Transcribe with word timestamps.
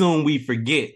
soon 0.00 0.24
we 0.24 0.38
forget. 0.38 0.92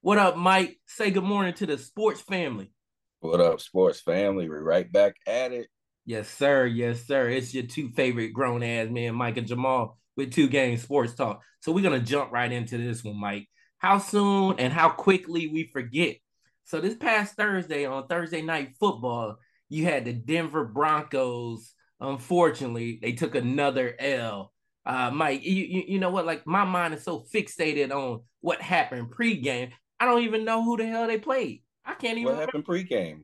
What 0.00 0.16
up, 0.16 0.38
Mike? 0.38 0.80
Say 0.86 1.10
good 1.10 1.22
morning 1.22 1.52
to 1.52 1.66
the 1.66 1.76
sports 1.76 2.22
family. 2.22 2.72
What 3.20 3.42
up, 3.42 3.60
sports 3.60 4.00
family? 4.00 4.48
We're 4.48 4.62
right 4.62 4.90
back 4.90 5.16
at 5.26 5.52
it. 5.52 5.66
Yes, 6.06 6.30
sir. 6.30 6.64
Yes, 6.64 7.06
sir. 7.06 7.28
It's 7.28 7.52
your 7.52 7.64
two 7.64 7.90
favorite 7.90 8.32
grown 8.32 8.62
ass 8.62 8.88
men, 8.88 9.16
Mike 9.16 9.36
and 9.36 9.46
Jamal, 9.46 9.98
with 10.16 10.32
two 10.32 10.48
game 10.48 10.78
sports 10.78 11.14
talk. 11.14 11.42
So 11.60 11.72
we're 11.72 11.82
gonna 11.82 12.00
jump 12.00 12.32
right 12.32 12.50
into 12.50 12.78
this 12.78 13.04
one, 13.04 13.20
Mike. 13.20 13.50
How 13.76 13.98
soon 13.98 14.58
and 14.58 14.72
how 14.72 14.88
quickly 14.88 15.48
we 15.48 15.64
forget. 15.70 16.16
So 16.64 16.80
this 16.80 16.96
past 16.96 17.34
Thursday 17.34 17.84
on 17.84 18.06
Thursday 18.06 18.40
night 18.40 18.76
football, 18.80 19.36
you 19.68 19.84
had 19.84 20.06
the 20.06 20.14
Denver 20.14 20.64
Broncos. 20.64 21.74
Unfortunately, 22.00 22.98
they 23.02 23.12
took 23.12 23.34
another 23.34 23.94
L. 23.98 24.51
Uh, 24.84 25.10
Mike, 25.10 25.44
you, 25.44 25.64
you, 25.64 25.84
you 25.88 25.98
know 25.98 26.10
what? 26.10 26.26
Like 26.26 26.46
my 26.46 26.64
mind 26.64 26.94
is 26.94 27.04
so 27.04 27.24
fixated 27.32 27.92
on 27.92 28.22
what 28.40 28.60
happened 28.60 29.10
pregame. 29.10 29.70
I 30.00 30.06
don't 30.06 30.22
even 30.22 30.44
know 30.44 30.64
who 30.64 30.76
the 30.76 30.86
hell 30.86 31.06
they 31.06 31.18
played. 31.18 31.62
I 31.84 31.94
can't 31.94 32.18
even. 32.18 32.34
What 32.34 32.40
happened 32.40 32.66
pregame? 32.66 33.22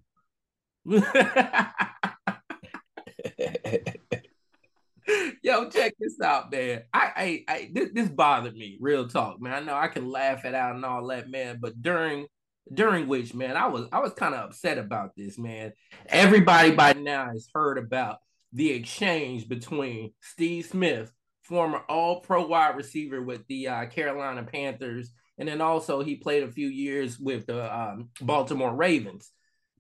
Yo, 5.43 5.71
check 5.71 5.95
this 5.99 6.21
out, 6.23 6.53
man. 6.53 6.83
I, 6.93 7.13
I, 7.17 7.45
I 7.49 7.71
this, 7.73 7.89
this 7.93 8.09
bothered 8.09 8.55
me. 8.55 8.77
Real 8.81 9.09
talk, 9.09 9.41
man. 9.41 9.53
I 9.53 9.61
know 9.61 9.75
I 9.75 9.89
can 9.89 10.09
laugh 10.09 10.45
it 10.45 10.55
out 10.55 10.77
and 10.77 10.85
all 10.85 11.07
that, 11.09 11.29
man. 11.29 11.59
But 11.61 11.83
during 11.83 12.29
during 12.73 13.07
which 13.07 13.35
man 13.35 13.57
i 13.57 13.67
was 13.67 13.87
i 13.93 13.99
was 13.99 14.13
kind 14.13 14.35
of 14.35 14.45
upset 14.45 14.79
about 14.79 15.11
this 15.17 15.39
man 15.39 15.73
everybody 16.09 16.71
by 16.71 16.93
now 16.93 17.27
has 17.27 17.49
heard 17.55 17.79
about 17.79 18.19
the 18.53 18.71
exchange 18.71 19.49
between 19.49 20.13
steve 20.21 20.67
smith 20.67 21.11
former 21.49 21.79
all 21.89 22.21
pro 22.21 22.47
wide 22.47 22.77
receiver 22.77 23.23
with 23.23 23.47
the 23.49 23.69
uh, 23.69 23.87
carolina 23.87 24.43
panthers. 24.43 25.11
And 25.39 25.49
then 25.49 25.61
also 25.61 26.03
he 26.03 26.17
played 26.17 26.43
a 26.43 26.51
few 26.51 26.69
years 26.69 27.19
with 27.19 27.47
the 27.47 27.75
um, 27.75 28.11
baltimore 28.21 28.75
ravens. 28.75 29.31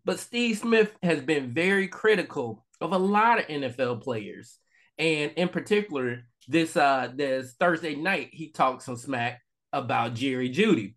But 0.04 0.18
steve 0.18 0.58
smith 0.58 0.90
has 1.02 1.20
been 1.20 1.52
very 1.52 1.88
critical 1.88 2.64
of 2.80 2.92
a 2.92 2.98
lot 2.98 3.38
of 3.38 3.46
nfl 3.46 4.02
players. 4.02 4.58
And 4.98 5.32
in 5.36 5.48
particular 5.48 6.24
this 6.48 6.76
uh 6.76 7.12
this 7.14 7.54
thursday 7.60 7.94
night 7.94 8.30
he 8.32 8.50
talked 8.50 8.82
some 8.82 8.96
smack 8.96 9.42
about 9.72 10.14
jerry 10.14 10.48
Jeudy. 10.48 10.94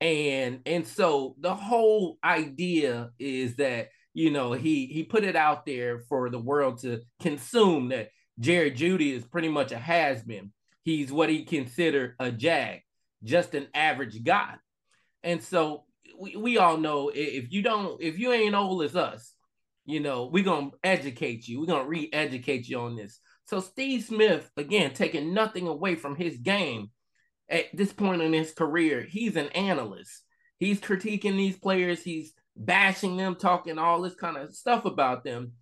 and 0.00 0.60
and 0.66 0.86
so 0.86 1.36
the 1.38 1.54
whole 1.54 2.18
idea 2.24 3.10
is 3.18 3.56
that 3.56 3.90
you 4.12 4.30
know 4.32 4.52
he 4.52 4.86
he 4.86 5.04
put 5.04 5.22
it 5.22 5.36
out 5.36 5.64
there 5.64 6.00
for 6.08 6.30
the 6.30 6.38
world 6.38 6.80
to 6.80 7.00
consume 7.20 7.90
that 7.90 8.08
Jared 8.38 8.76
Jeudy 8.76 9.12
is 9.12 9.24
pretty 9.24 9.48
much 9.48 9.72
a 9.72 9.78
has 9.78 10.22
been. 10.22 10.52
He's 10.84 11.12
what 11.12 11.28
he 11.28 11.44
considered 11.44 12.14
a 12.18 12.30
jag, 12.30 12.82
just 13.22 13.54
an 13.54 13.66
average 13.74 14.22
guy. 14.24 14.54
And 15.22 15.42
so 15.42 15.84
we, 16.18 16.36
we 16.36 16.58
all 16.58 16.76
know 16.76 17.10
if 17.14 17.52
you 17.52 17.62
don't 17.62 18.00
if 18.00 18.18
you 18.18 18.32
ain't 18.32 18.54
old 18.54 18.82
as 18.82 18.96
us, 18.96 19.34
you 19.84 20.00
know, 20.00 20.26
we're 20.26 20.44
gonna 20.44 20.70
educate 20.82 21.48
you. 21.48 21.60
We're 21.60 21.66
gonna 21.66 21.88
re-educate 21.88 22.68
you 22.68 22.78
on 22.80 22.96
this. 22.96 23.20
So 23.46 23.60
Steve 23.60 24.04
Smith, 24.04 24.50
again, 24.56 24.92
taking 24.92 25.32
nothing 25.32 25.66
away 25.66 25.94
from 25.94 26.16
his 26.16 26.36
game, 26.38 26.90
at 27.48 27.64
this 27.74 27.92
point 27.92 28.22
in 28.22 28.32
his 28.32 28.52
career, 28.52 29.06
he's 29.08 29.36
an 29.36 29.48
analyst. 29.48 30.22
He's 30.58 30.80
critiquing 30.80 31.36
these 31.36 31.56
players, 31.56 32.02
he's 32.02 32.32
bashing 32.56 33.16
them, 33.16 33.36
talking 33.36 33.78
all 33.78 34.02
this 34.02 34.14
kind 34.14 34.36
of 34.36 34.54
stuff 34.54 34.84
about 34.84 35.24
them. 35.24 35.52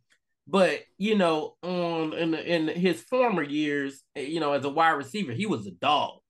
But 0.47 0.81
you 0.97 1.17
know, 1.17 1.57
on 1.63 2.13
in 2.13 2.35
in 2.35 2.69
his 2.69 3.03
former 3.03 3.43
years, 3.43 4.03
you 4.15 4.41
know, 4.41 4.53
as 4.53 4.65
a 4.65 4.71
wide 4.71 4.91
receiver, 4.91 5.33
he 5.33 5.47
was 5.47 5.67
a 5.67 5.73
dog, 5.73 6.21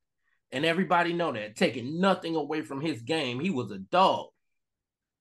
and 0.50 0.64
everybody 0.64 1.12
know 1.12 1.32
that. 1.32 1.56
Taking 1.56 2.00
nothing 2.00 2.34
away 2.34 2.62
from 2.62 2.80
his 2.80 3.02
game, 3.02 3.40
he 3.40 3.50
was 3.50 3.70
a 3.70 3.78
dog. 3.78 4.28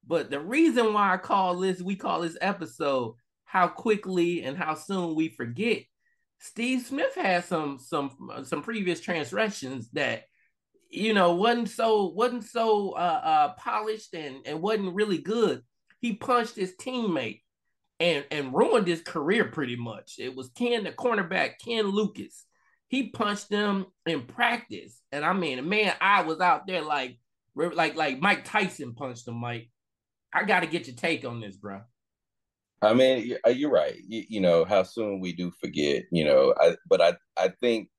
But 0.08 0.30
the 0.30 0.40
reason 0.40 0.94
why 0.94 1.14
I 1.14 1.18
call 1.18 1.58
this, 1.58 1.82
we 1.82 1.96
call 1.96 2.22
this 2.22 2.38
episode, 2.40 3.16
how 3.44 3.68
quickly 3.68 4.44
and 4.44 4.58
how 4.58 4.76
soon 4.76 5.16
we 5.16 5.30
forget 5.30 5.84
Steve 6.40 6.86
Smith 6.86 7.16
had 7.16 7.46
some 7.46 7.80
some 7.80 8.12
some 8.44 8.62
previous 8.62 9.02
transgressions 9.02 9.90
that 9.92 10.24
you 10.90 11.14
know 11.14 11.36
wasn't 11.36 11.70
so 11.70 12.08
wasn't 12.10 12.44
so 12.44 12.92
uh, 12.92 13.22
uh, 13.24 13.54
polished 13.56 14.14
and 14.14 14.46
and 14.46 14.62
wasn't 14.62 14.94
really 14.94 15.18
good. 15.18 15.64
He 16.00 16.14
punched 16.14 16.56
his 16.56 16.74
teammate 16.80 17.42
and 18.00 18.26
and 18.32 18.54
ruined 18.54 18.88
his 18.88 19.02
career 19.02 19.46
pretty 19.46 19.76
much. 19.76 20.16
It 20.20 20.36
was 20.36 20.50
Ken 20.50 20.84
the 20.84 20.92
cornerback 20.92 21.54
Ken 21.64 21.88
Lucas. 21.88 22.46
He 22.88 23.10
punched 23.10 23.50
them 23.50 23.88
in 24.06 24.24
practice, 24.24 25.02
and 25.12 25.26
I 25.26 25.34
mean, 25.34 25.68
man, 25.68 25.94
I 26.00 26.22
was 26.24 26.40
out 26.40 26.68
there 26.68 26.82
like 26.82 27.20
like 27.56 27.96
like 27.96 28.20
Mike 28.20 28.46
Tyson 28.46 28.94
punched 28.94 29.28
him. 29.28 29.36
Mike, 29.36 29.70
I 30.34 30.44
got 30.44 30.62
to 30.62 30.68
get 30.68 30.88
your 30.88 30.96
take 30.96 31.26
on 31.26 31.40
this, 31.40 31.56
bro. 31.56 31.82
I 32.82 32.94
mean, 32.94 33.36
uh, 33.46 33.50
you're 33.50 33.72
right. 33.72 33.96
You, 34.08 34.24
you, 34.28 34.42
know 34.42 34.66
how 34.66 34.84
soon 34.84 35.20
we 35.20 35.34
do 35.34 35.52
forget. 35.60 36.04
You 36.12 36.26
know, 36.26 36.54
I 36.60 36.76
but 36.88 37.02
I 37.02 37.16
I 37.38 37.50
think 37.62 37.90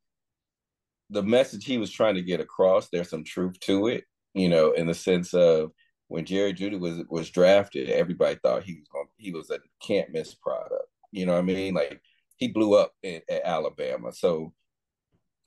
the 1.11 1.23
message 1.23 1.65
he 1.65 1.79
was 1.79 1.91
trying 1.91 2.17
to 2.17 2.23
get 2.23 2.41
across 2.41 2.89
there's 2.89 3.11
some 3.11 3.25
truth 3.25 3.59
to 3.61 3.89
it. 3.89 4.05
You 4.35 4.49
know, 4.49 4.73
in 4.73 4.87
the 4.87 4.95
sense 4.95 5.35
of 5.35 5.73
when 6.09 6.25
Jerry 6.25 6.53
Jeudy 6.53 6.79
was 6.79 7.03
was 7.09 7.31
drafted, 7.31 7.89
everybody 7.89 8.39
thought 8.43 8.63
he 8.63 8.75
was 8.75 8.87
going 8.93 9.06
he 9.27 9.33
was 9.33 9.51
a 9.51 9.59
can't 9.83 10.13
miss 10.13 10.35
product. 10.35 10.89
You 11.13 11.27
know 11.27 11.33
what 11.33 11.41
I 11.41 11.43
mean? 11.43 11.75
Like 11.75 12.01
he 12.37 12.49
blew 12.49 12.75
up 12.75 12.93
in, 13.03 13.21
at 13.29 13.43
Alabama, 13.45 14.13
so 14.13 14.53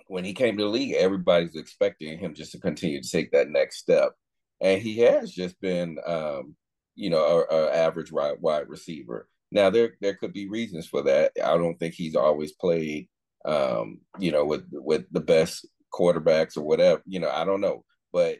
when 0.07 0.25
he 0.25 0.34
came 0.34 0.57
to 0.57 0.63
the 0.63 0.69
league, 0.69 0.95
everybody's 0.95 1.56
expecting 1.56 2.17
him 2.17 2.34
just 2.34 2.51
to 2.53 2.59
continue 2.59 3.01
to 3.01 3.09
take 3.09 3.31
that 3.31 3.50
next 3.50 3.78
step, 3.78 4.13
and 4.62 4.81
he 4.81 5.00
has 5.00 5.31
just 5.31 5.59
been. 5.62 5.97
Um, 6.06 6.56
you 7.00 7.09
know, 7.09 7.45
a, 7.50 7.56
a 7.56 7.73
average 7.73 8.12
wide, 8.12 8.41
wide 8.41 8.67
receiver. 8.67 9.29
Now 9.51 9.69
there 9.69 9.94
there 10.01 10.16
could 10.16 10.34
be 10.34 10.50
reasons 10.50 10.85
for 10.85 11.01
that. 11.03 11.31
I 11.41 11.57
don't 11.57 11.79
think 11.79 11.94
he's 11.94 12.16
always 12.16 12.51
played, 12.51 13.07
um, 13.46 14.01
you 14.19 14.34
know, 14.34 14.44
with 14.46 14.66
with 14.72 15.06
the 15.09 15.22
best 15.22 15.66
quarterbacks 15.94 16.57
or 16.57 16.61
whatever. 16.61 17.01
You 17.06 17.22
know, 17.22 17.29
I 17.29 17.46
don't 17.46 17.61
know, 17.61 17.85
but 18.11 18.40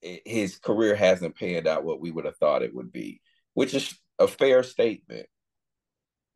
his 0.00 0.56
career 0.56 0.94
hasn't 0.94 1.36
panned 1.36 1.66
out 1.66 1.84
what 1.84 2.00
we 2.00 2.12
would 2.12 2.26
have 2.26 2.36
thought 2.36 2.62
it 2.62 2.74
would 2.74 2.92
be, 2.92 3.20
which 3.54 3.74
is 3.74 3.92
a 4.18 4.28
fair 4.28 4.62
statement. 4.62 5.26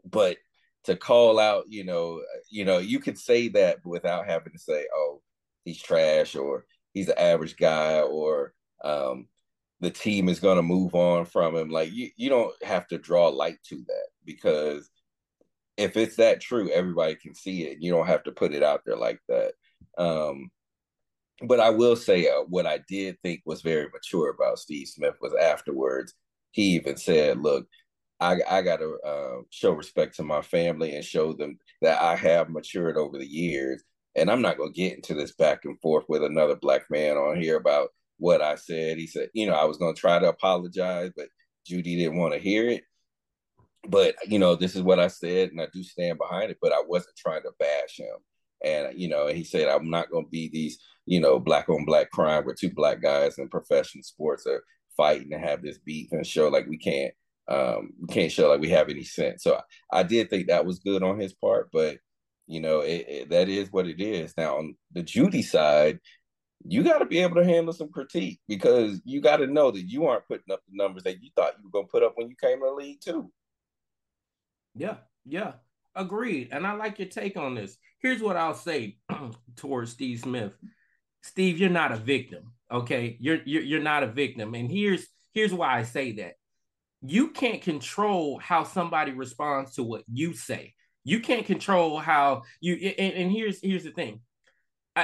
But 0.04 0.38
to 0.84 0.96
call 0.96 1.38
out, 1.38 1.64
you 1.68 1.84
know, 1.84 2.22
you 2.50 2.64
know, 2.64 2.78
you 2.78 3.00
could 3.00 3.18
say 3.18 3.48
that 3.48 3.84
without 3.84 4.26
having 4.26 4.52
to 4.52 4.58
say, 4.58 4.86
"Oh, 4.94 5.22
he's 5.64 5.80
trash," 5.80 6.36
or 6.36 6.66
"He's 6.94 7.08
an 7.08 7.18
average 7.18 7.56
guy," 7.56 8.00
or 8.00 8.54
um, 8.82 9.28
the 9.80 9.90
team 9.90 10.28
is 10.28 10.40
going 10.40 10.56
to 10.56 10.62
move 10.62 10.94
on 10.94 11.24
from 11.24 11.56
him. 11.56 11.70
Like 11.70 11.92
you, 11.92 12.10
you 12.16 12.28
don't 12.28 12.54
have 12.62 12.86
to 12.88 12.98
draw 12.98 13.28
light 13.28 13.58
to 13.64 13.76
that 13.76 14.08
because 14.24 14.90
if 15.76 15.96
it's 15.96 16.16
that 16.16 16.40
true, 16.40 16.70
everybody 16.70 17.14
can 17.14 17.34
see 17.34 17.64
it. 17.64 17.78
You 17.80 17.92
don't 17.92 18.06
have 18.06 18.24
to 18.24 18.32
put 18.32 18.52
it 18.52 18.62
out 18.62 18.82
there 18.84 18.96
like 18.96 19.20
that. 19.28 19.52
Um, 19.96 20.50
but 21.46 21.60
I 21.60 21.70
will 21.70 21.94
say 21.94 22.28
uh, 22.28 22.42
what 22.48 22.66
I 22.66 22.80
did 22.88 23.16
think 23.22 23.42
was 23.44 23.62
very 23.62 23.88
mature 23.92 24.30
about 24.30 24.58
Steve 24.58 24.88
Smith 24.88 25.14
was 25.20 25.34
afterwards 25.34 26.14
he 26.58 26.74
even 26.74 26.96
said, 26.96 27.38
"Look, 27.38 27.68
I 28.18 28.38
I 28.50 28.62
got 28.62 28.78
to 28.80 28.98
uh, 29.06 29.42
show 29.50 29.70
respect 29.70 30.16
to 30.16 30.24
my 30.24 30.42
family 30.42 30.96
and 30.96 31.04
show 31.04 31.32
them 31.32 31.56
that 31.82 32.02
I 32.02 32.16
have 32.16 32.50
matured 32.50 32.96
over 32.96 33.16
the 33.16 33.26
years." 33.26 33.84
And 34.16 34.28
I'm 34.28 34.42
not 34.42 34.56
going 34.56 34.72
to 34.72 34.76
get 34.76 34.94
into 34.94 35.14
this 35.14 35.32
back 35.36 35.60
and 35.64 35.80
forth 35.80 36.06
with 36.08 36.24
another 36.24 36.56
black 36.56 36.90
man 36.90 37.16
on 37.16 37.40
here 37.40 37.56
about 37.56 37.90
what 38.16 38.42
I 38.42 38.56
said. 38.56 38.98
He 38.98 39.06
said, 39.06 39.28
you 39.34 39.46
know, 39.46 39.54
I 39.54 39.64
was 39.66 39.76
going 39.76 39.94
to 39.94 40.00
try 40.00 40.18
to 40.18 40.28
apologize, 40.28 41.12
but 41.16 41.28
Jeudy 41.68 41.96
didn't 41.96 42.18
want 42.18 42.34
to 42.34 42.40
hear 42.40 42.68
it. 42.68 42.82
But, 43.88 44.16
you 44.26 44.40
know, 44.40 44.56
this 44.56 44.74
is 44.74 44.82
what 44.82 44.98
I 44.98 45.06
said, 45.06 45.50
and 45.50 45.60
I 45.60 45.68
do 45.72 45.84
stand 45.84 46.18
behind 46.18 46.50
it, 46.50 46.58
but 46.60 46.72
I 46.72 46.82
wasn't 46.84 47.16
trying 47.16 47.42
to 47.42 47.52
bash 47.60 48.00
him. 48.00 48.16
And, 48.64 48.98
you 48.98 49.08
know, 49.08 49.28
he 49.28 49.44
said, 49.44 49.68
I'm 49.68 49.88
not 49.88 50.10
going 50.10 50.24
to 50.24 50.30
be 50.30 50.48
these, 50.48 50.80
you 51.06 51.20
know, 51.20 51.38
black 51.38 51.68
on 51.68 51.84
black 51.84 52.10
crime 52.10 52.44
where 52.44 52.56
two 52.58 52.70
black 52.70 53.00
guys 53.00 53.38
in 53.38 53.48
professional 53.48 54.02
sports 54.02 54.48
are 54.48 54.64
fighting 54.98 55.32
and 55.32 55.42
have 55.42 55.62
this 55.62 55.78
beef 55.78 56.12
and 56.12 56.26
show 56.26 56.48
like 56.48 56.66
we 56.66 56.76
can't, 56.76 57.14
um, 57.48 57.92
we 58.02 58.12
can't 58.12 58.30
show 58.30 58.50
like 58.50 58.60
we 58.60 58.68
have 58.68 58.90
any 58.90 59.04
sense. 59.04 59.42
So 59.42 59.56
I, 59.56 60.00
I 60.00 60.02
did 60.02 60.28
think 60.28 60.48
that 60.48 60.66
was 60.66 60.80
good 60.80 61.02
on 61.02 61.18
his 61.18 61.32
part, 61.32 61.70
but, 61.72 61.96
you 62.46 62.60
know, 62.60 62.80
it, 62.80 63.06
it, 63.08 63.30
that 63.30 63.48
is 63.48 63.72
what 63.72 63.86
it 63.86 64.02
is. 64.02 64.34
Now, 64.36 64.58
on 64.58 64.74
the 64.92 65.02
Jeudy 65.02 65.42
side, 65.42 66.00
you 66.66 66.82
got 66.82 66.98
to 66.98 67.06
be 67.06 67.20
able 67.20 67.36
to 67.36 67.44
handle 67.44 67.72
some 67.72 67.90
critique 67.90 68.40
because 68.48 69.00
you 69.04 69.20
got 69.20 69.36
to 69.38 69.46
know 69.46 69.70
that 69.70 69.88
you 69.88 70.06
aren't 70.06 70.26
putting 70.26 70.52
up 70.52 70.60
the 70.68 70.76
numbers 70.76 71.04
that 71.04 71.22
you 71.22 71.30
thought 71.36 71.54
you 71.58 71.64
were 71.64 71.70
going 71.70 71.86
to 71.86 71.90
put 71.90 72.02
up 72.02 72.12
when 72.16 72.28
you 72.28 72.36
came 72.36 72.58
to 72.58 72.66
the 72.66 72.72
league 72.72 73.00
too. 73.00 73.30
Yeah, 74.74 74.96
yeah, 75.24 75.52
agreed. 75.94 76.48
And 76.52 76.66
I 76.66 76.72
like 76.72 76.98
your 76.98 77.08
take 77.08 77.36
on 77.36 77.54
this. 77.54 77.76
Here's 78.00 78.22
what 78.22 78.36
I'll 78.36 78.54
say 78.54 78.98
towards 79.56 79.92
Steve 79.92 80.20
Smith. 80.20 80.52
Steve, 81.22 81.58
you're 81.58 81.70
not 81.70 81.92
a 81.92 81.96
victim. 81.96 82.52
Okay, 82.70 83.16
you're, 83.20 83.40
you're 83.44 83.62
you're 83.62 83.82
not 83.82 84.02
a 84.02 84.08
victim, 84.08 84.54
and 84.54 84.70
here's 84.70 85.06
here's 85.32 85.54
why 85.54 85.78
I 85.78 85.82
say 85.84 86.12
that. 86.12 86.34
You 87.00 87.30
can't 87.30 87.62
control 87.62 88.38
how 88.38 88.64
somebody 88.64 89.12
responds 89.12 89.74
to 89.74 89.84
what 89.84 90.02
you 90.12 90.34
say. 90.34 90.74
You 91.04 91.20
can't 91.20 91.46
control 91.46 91.98
how 91.98 92.42
you. 92.60 92.74
And, 92.74 93.14
and 93.14 93.32
here's 93.32 93.60
here's 93.62 93.84
the 93.84 93.92
thing 93.92 94.20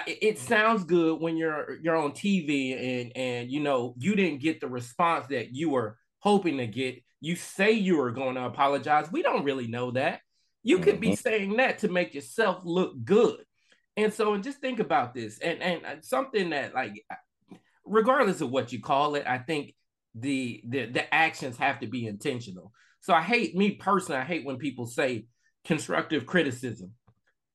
it 0.07 0.39
sounds 0.39 0.85
good 0.85 1.21
when 1.21 1.37
you're 1.37 1.79
you're 1.83 1.97
on 1.97 2.13
TV 2.13 3.03
and 3.03 3.13
and 3.17 3.51
you 3.51 3.61
know 3.61 3.95
you 3.99 4.17
didn't 4.17 4.41
get 4.41 4.61
the 4.61 4.69
response 4.69 5.27
that 5.29 5.55
you 5.55 5.71
were 5.71 5.99
hoping 6.21 6.59
to 6.59 6.67
get. 6.67 7.03
You 7.21 7.37
say 7.37 7.73
you 7.73 7.99
were 7.99 8.11
going 8.11 8.35
to 8.35 8.45
apologize. 8.45 9.11
We 9.11 9.23
don't 9.23 9.45
really 9.45 9.67
know 9.67 9.93
that. 9.93 10.21
You 10.63 10.79
could 10.79 10.95
mm-hmm. 10.95 11.01
be 11.01 11.17
saying 11.17 11.57
that 11.57 11.79
to 11.81 11.89
make 11.89 12.15
yourself 12.15 12.63
look 12.65 13.03
good. 13.05 13.45
And 13.97 14.13
so, 14.13 14.35
and 14.35 14.43
just 14.43 14.59
think 14.59 14.81
about 14.81 15.15
this, 15.15 15.39
and 15.39 15.63
and 15.63 16.05
something 16.05 16.51
that 16.51 16.75
like, 16.75 17.05
regardless 17.85 18.41
of 18.41 18.51
what 18.51 18.73
you 18.73 18.81
call 18.81 19.15
it, 19.15 19.27
I 19.27 19.39
think 19.39 19.75
the 20.15 20.63
the 20.67 20.87
the 20.87 21.15
actions 21.15 21.57
have 21.59 21.81
to 21.81 21.87
be 21.87 22.07
intentional. 22.07 22.73
So 23.01 23.13
I 23.13 23.23
hate 23.23 23.57
me 23.57 23.73
personally. 23.73 24.21
I 24.21 24.25
hate 24.25 24.45
when 24.45 24.57
people 24.57 24.87
say 24.87 25.27
constructive 25.65 26.27
criticism. 26.27 26.93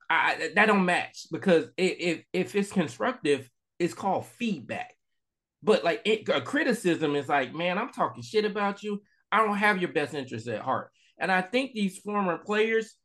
I 0.10 0.52
that 0.56 0.66
don't 0.66 0.86
match 0.86 1.28
because 1.32 1.66
if 1.78 2.24
if 2.34 2.56
it's 2.56 2.72
constructive, 2.72 3.50
it's 3.78 3.94
called 3.94 4.26
feedback. 4.26 4.94
But 5.62 5.84
like 5.84 6.02
it, 6.06 6.28
a 6.30 6.42
criticism 6.42 7.16
is 7.16 7.28
like, 7.28 7.54
man, 7.54 7.78
I'm 7.78 7.92
talking 7.92 8.24
shit 8.24 8.46
about 8.46 8.84
you. 8.84 9.02
I 9.32 9.46
don't 9.46 9.58
have 9.58 9.80
your 9.80 9.92
best 9.92 10.14
interest 10.14 10.48
at 10.48 10.62
heart. 10.62 10.90
And 11.20 11.32
I 11.32 11.42
think 11.42 11.74
these 11.74 11.98
former 12.00 12.38
players 12.38 12.96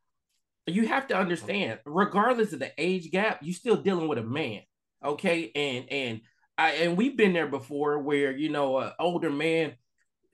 you 0.67 0.89
have 0.89 1.09
to 1.09 1.17
understand, 1.17 1.79
regardless 1.85 2.53
of 2.53 2.59
the 2.59 2.73
age 2.79 3.11
gap, 3.11 3.41
you're 3.43 3.55
still 3.55 3.77
dealing 3.77 4.09
with 4.09 4.19
a 4.19 4.23
man. 4.23 4.63
Okay. 5.05 5.51
And 5.55 5.91
and 5.91 6.21
I 6.57 6.71
and 6.73 6.97
we've 6.97 7.17
been 7.17 7.33
there 7.33 7.49
before 7.49 7.99
where 7.99 8.33
you 8.33 8.49
know 8.49 8.79
an 8.79 8.93
older 8.99 9.31
man 9.31 9.75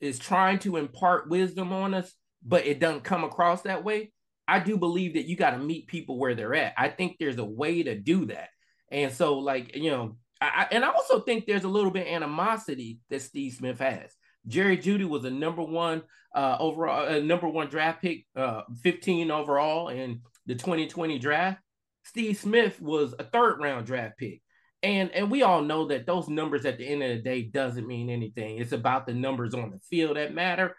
is 0.01 0.19
trying 0.19 0.59
to 0.61 0.77
impart 0.77 1.31
wisdom 1.31 1.73
on 1.73 1.95
us, 1.95 2.13
but 2.45 2.67
it 2.67 2.81
doesn't 2.81 3.05
come 3.05 3.25
across 3.25 3.63
that 3.63 3.85
way. 3.85 4.13
I 4.49 4.59
do 4.59 4.77
believe 4.77 5.15
that 5.15 5.27
you 5.27 5.37
got 5.37 5.51
to 5.51 5.59
meet 5.59 5.87
people 5.87 6.19
where 6.19 6.35
they're 6.35 6.55
at. 6.55 6.75
I 6.77 6.89
think 6.89 7.17
there's 7.19 7.39
a 7.39 7.45
way 7.45 7.83
to 7.85 7.95
do 7.95 8.27
that. 8.27 8.49
And 8.91 9.13
so, 9.13 9.39
like, 9.39 9.77
you 9.77 9.91
know, 9.91 10.17
I, 10.41 10.67
and 10.73 10.85
I 10.85 10.89
also 10.89 11.21
think 11.21 11.47
there's 11.47 11.65
a 11.65 11.69
little 11.69 11.91
bit 11.93 12.09
animosity 12.09 12.99
that 13.11 13.23
Steve 13.23 13.53
Smith 13.53 13.79
has. 13.79 14.13
Jerry 14.49 14.79
Jeudy 14.79 15.09
was 15.09 15.25
a 15.25 15.31
number 15.31 15.63
one 15.63 16.03
uh, 16.35 16.57
overall, 16.59 17.07
uh, 17.07 17.21
number 17.21 17.49
one 17.49 17.69
draft 17.69 18.03
pick, 18.03 18.27
uh, 18.35 18.63
15 18.83 19.31
overall 19.31 19.89
in 19.89 20.23
the 20.47 20.55
2020 20.55 21.19
draft. 21.19 21.61
Steve 22.05 22.37
Smith 22.37 22.81
was 22.81 23.15
a 23.19 23.25
third 23.25 23.61
round 23.61 23.87
draft 23.87 24.19
pick. 24.19 24.43
And 24.83 25.11
and 25.11 25.31
we 25.31 25.43
all 25.43 25.63
know 25.63 25.87
that 25.89 26.07
those 26.07 26.29
numbers 26.29 26.65
at 26.65 26.79
the 26.79 26.87
end 26.87 27.03
of 27.03 27.11
the 27.11 27.23
day 27.23 27.43
doesn't 27.43 27.87
mean 27.87 28.09
anything. 28.09 28.59
It's 28.59 28.73
about 28.73 29.07
the 29.07 29.13
numbers 29.13 29.55
on 29.55 29.71
the 29.71 29.79
field 29.79 30.17
that 30.17 30.35
matter. 30.35 30.75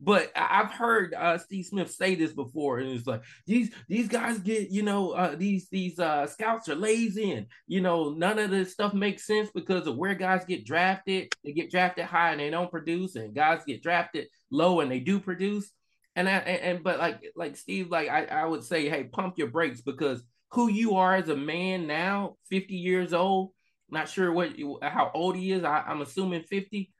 But 0.00 0.32
I've 0.34 0.72
heard 0.72 1.14
uh, 1.14 1.38
Steve 1.38 1.64
Smith 1.64 1.90
say 1.90 2.14
this 2.14 2.32
before, 2.32 2.78
and 2.78 2.90
it's 2.90 3.06
like 3.06 3.22
these 3.46 3.72
these 3.88 4.08
guys 4.08 4.38
get 4.38 4.70
you 4.70 4.82
know 4.82 5.12
uh, 5.12 5.36
these 5.36 5.68
these 5.70 5.98
uh, 5.98 6.26
scouts 6.26 6.68
are 6.68 6.74
lazy, 6.74 7.30
and 7.30 7.46
you 7.68 7.80
know 7.80 8.10
none 8.10 8.38
of 8.38 8.50
this 8.50 8.72
stuff 8.72 8.92
makes 8.92 9.26
sense 9.26 9.50
because 9.54 9.86
of 9.86 9.96
where 9.96 10.14
guys 10.14 10.44
get 10.44 10.66
drafted. 10.66 11.32
They 11.44 11.52
get 11.52 11.70
drafted 11.70 12.06
high 12.06 12.32
and 12.32 12.40
they 12.40 12.50
don't 12.50 12.70
produce, 12.70 13.14
and 13.14 13.34
guys 13.34 13.62
get 13.66 13.82
drafted 13.82 14.26
low 14.50 14.80
and 14.80 14.90
they 14.90 15.00
do 15.00 15.20
produce. 15.20 15.70
And 16.16 16.28
I, 16.28 16.32
and, 16.32 16.60
and 16.62 16.84
but 16.84 16.98
like 16.98 17.22
like 17.36 17.56
Steve, 17.56 17.90
like 17.90 18.08
I, 18.08 18.24
I 18.24 18.44
would 18.44 18.64
say, 18.64 18.88
hey, 18.88 19.04
pump 19.04 19.38
your 19.38 19.48
brakes 19.48 19.80
because 19.80 20.22
who 20.54 20.70
you 20.70 20.96
are 20.96 21.16
as 21.16 21.28
a 21.28 21.36
man 21.36 21.86
now, 21.86 22.36
50 22.48 22.74
years 22.74 23.12
old, 23.12 23.50
not 23.90 24.08
sure 24.08 24.32
what 24.32 24.52
how 24.82 25.10
old 25.12 25.36
he 25.36 25.52
is. 25.52 25.64
I, 25.64 25.82
I'm 25.86 26.00
assuming 26.00 26.42
50 26.42 26.90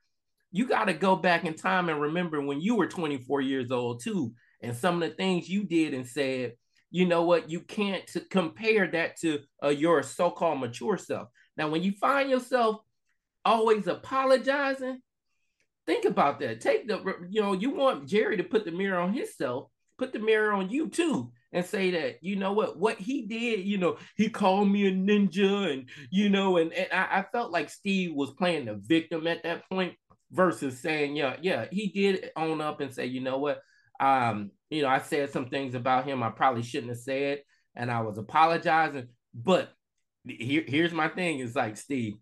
you 0.51 0.69
got 0.69 0.85
to 0.85 0.95
go 0.95 1.17
back 1.17 1.45
in 1.45 1.55
time 1.55 1.89
and 1.89 2.01
remember 2.01 2.41
when 2.41 2.61
you 2.61 2.77
were 2.77 2.87
24 2.87 3.41
years 3.41 3.73
old 3.73 4.01
too 4.01 4.33
and 4.61 4.77
some 4.77 5.03
of 5.03 5.09
the 5.09 5.17
things 5.17 5.49
you 5.49 5.65
did 5.65 5.95
and 5.95 6.06
said 6.06 6.53
you 6.93 7.06
know 7.06 7.23
what 7.23 7.51
you 7.51 7.59
can't 7.59 8.09
compare 8.31 8.89
that 8.89 9.17
to 9.17 9.41
uh, 9.65 9.69
your 9.69 10.05
so-called 10.05 10.61
mature 10.61 10.97
self. 10.97 11.29
Now 11.56 11.69
when 11.69 11.83
you 11.83 11.91
find 11.93 12.31
yourself 12.31 12.77
always 13.45 13.87
apologizing 13.87 15.01
think 15.87 16.05
about 16.06 16.41
that. 16.41 16.61
Take 16.61 16.89
the 16.89 17.03
you 17.31 17.41
know 17.41 17.53
you 17.53 17.71
want 17.71 18.09
jerry 18.09 18.37
to 18.37 18.45
put 18.45 18.65
the 18.65 18.71
mirror 18.71 18.99
on 18.99 19.12
himself 19.12 19.69
put 19.99 20.12
the 20.12 20.19
mirror 20.19 20.53
on 20.53 20.71
you 20.71 20.89
too 20.89 21.31
and 21.55 21.65
say 21.65 21.91
that 21.93 22.19
you 22.21 22.37
know 22.37 22.53
what 22.53 22.79
what 22.79 22.99
he 22.99 23.23
did 23.23 23.61
you 23.61 23.79
know 23.79 23.97
he 24.17 24.29
called 24.29 24.69
me 24.69 24.87
a 24.87 24.93
ninja 24.93 25.73
and 25.73 25.89
you 26.11 26.29
know 26.29 26.59
and, 26.59 26.73
and 26.75 26.89
I, 26.93 27.21
I 27.21 27.25
felt 27.33 27.51
like 27.53 27.71
steve 27.71 28.12
was 28.15 28.33
playing 28.33 28.67
the 28.67 28.75
victim 28.75 29.27
at 29.27 29.43
that 29.45 29.67
point 29.71 29.95
versus 30.35 30.81
saying, 30.81 31.17
yeah, 31.17 31.37
yeah, 31.41 31.67
he 31.71 31.89
did 31.89 32.31
own 32.37 32.61
up 32.61 32.81
and 32.81 32.93
say, 32.93 33.06
you 33.06 33.21
know 33.21 33.39
what, 33.39 33.61
um, 34.01 34.51
you 34.69 34.83
know, 34.83 34.89
I 34.89 34.99
said 34.99 35.31
some 35.33 35.49
things 35.49 35.75
about 35.75 36.05
him 36.05 36.23
I 36.23 36.31
probably 36.31 36.62
shouldn't 36.62 36.91
have 36.91 36.99
said, 36.99 37.43
and 37.77 37.91
I 37.91 38.01
was 38.01 38.19
apologizing. 38.19 39.09
But 39.33 39.73
here, 40.27 40.65
here's 40.67 40.93
my 40.93 41.09
thing: 41.09 41.39
is 41.39 41.55
like 41.55 41.77
Steve, 41.77 42.15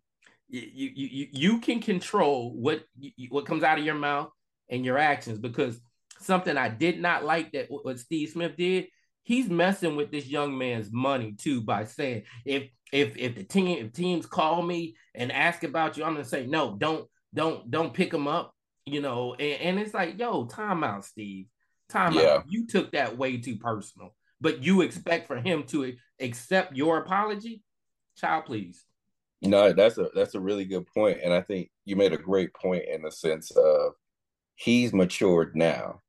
you 0.48 0.90
you 0.94 1.28
you 1.32 1.58
can 1.60 1.80
control 1.80 2.52
what 2.54 2.84
what 3.30 3.46
comes 3.46 3.62
out 3.62 3.78
of 3.78 3.84
your 3.84 3.94
mouth 3.94 4.28
and 4.68 4.84
your 4.84 4.98
actions 4.98 5.38
because 5.38 5.80
something 6.20 6.56
I 6.56 6.68
did 6.68 7.00
not 7.00 7.24
like 7.24 7.52
that 7.52 7.68
what 7.70 7.98
Steve 7.98 8.28
Smith 8.28 8.56
did. 8.56 8.86
He's 9.24 9.48
messing 9.48 9.96
with 9.96 10.10
this 10.10 10.26
young 10.26 10.56
man's 10.58 10.90
money 10.92 11.34
too 11.38 11.60
by 11.60 11.84
saying 11.84 12.24
if 12.44 12.68
if 12.92 13.16
if 13.16 13.36
the 13.36 13.44
team 13.44 13.86
if 13.86 13.92
teams 13.92 14.26
call 14.26 14.62
me 14.62 14.96
and 15.14 15.32
ask 15.32 15.64
about 15.64 15.96
you, 15.96 16.04
I'm 16.04 16.12
gonna 16.12 16.24
say 16.24 16.46
no, 16.46 16.76
don't 16.76 17.08
don't 17.34 17.70
don't 17.70 17.94
pick 17.94 18.10
them 18.10 18.28
up, 18.28 18.54
you 18.84 19.00
know. 19.00 19.34
And, 19.34 19.60
and 19.60 19.78
it's 19.78 19.94
like, 19.94 20.18
yo, 20.18 20.46
timeout, 20.46 21.04
Steve. 21.04 21.46
timeout. 21.90 22.14
yeah. 22.14 22.42
You 22.48 22.66
took 22.66 22.92
that 22.92 23.16
way 23.16 23.38
too 23.38 23.56
personal. 23.56 24.14
But 24.40 24.64
you 24.64 24.80
expect 24.80 25.28
for 25.28 25.36
him 25.36 25.62
to 25.68 25.94
accept 26.20 26.76
your 26.76 26.98
apology? 26.98 27.62
Child, 28.16 28.44
please. 28.46 28.84
No, 29.40 29.72
that's 29.72 29.98
a 29.98 30.08
that's 30.14 30.34
a 30.34 30.40
really 30.40 30.64
good. 30.64 30.84
And 30.96 31.32
I 31.32 31.40
think 31.40 31.70
you 31.84 31.96
made 31.96 32.12
a 32.12 32.18
great 32.18 32.52
point 32.54 32.84
in 32.92 33.02
the 33.02 33.10
sense 33.10 33.50
of 33.52 33.92
he's 34.56 34.92
matured 34.92 35.56
now, 35.56 36.00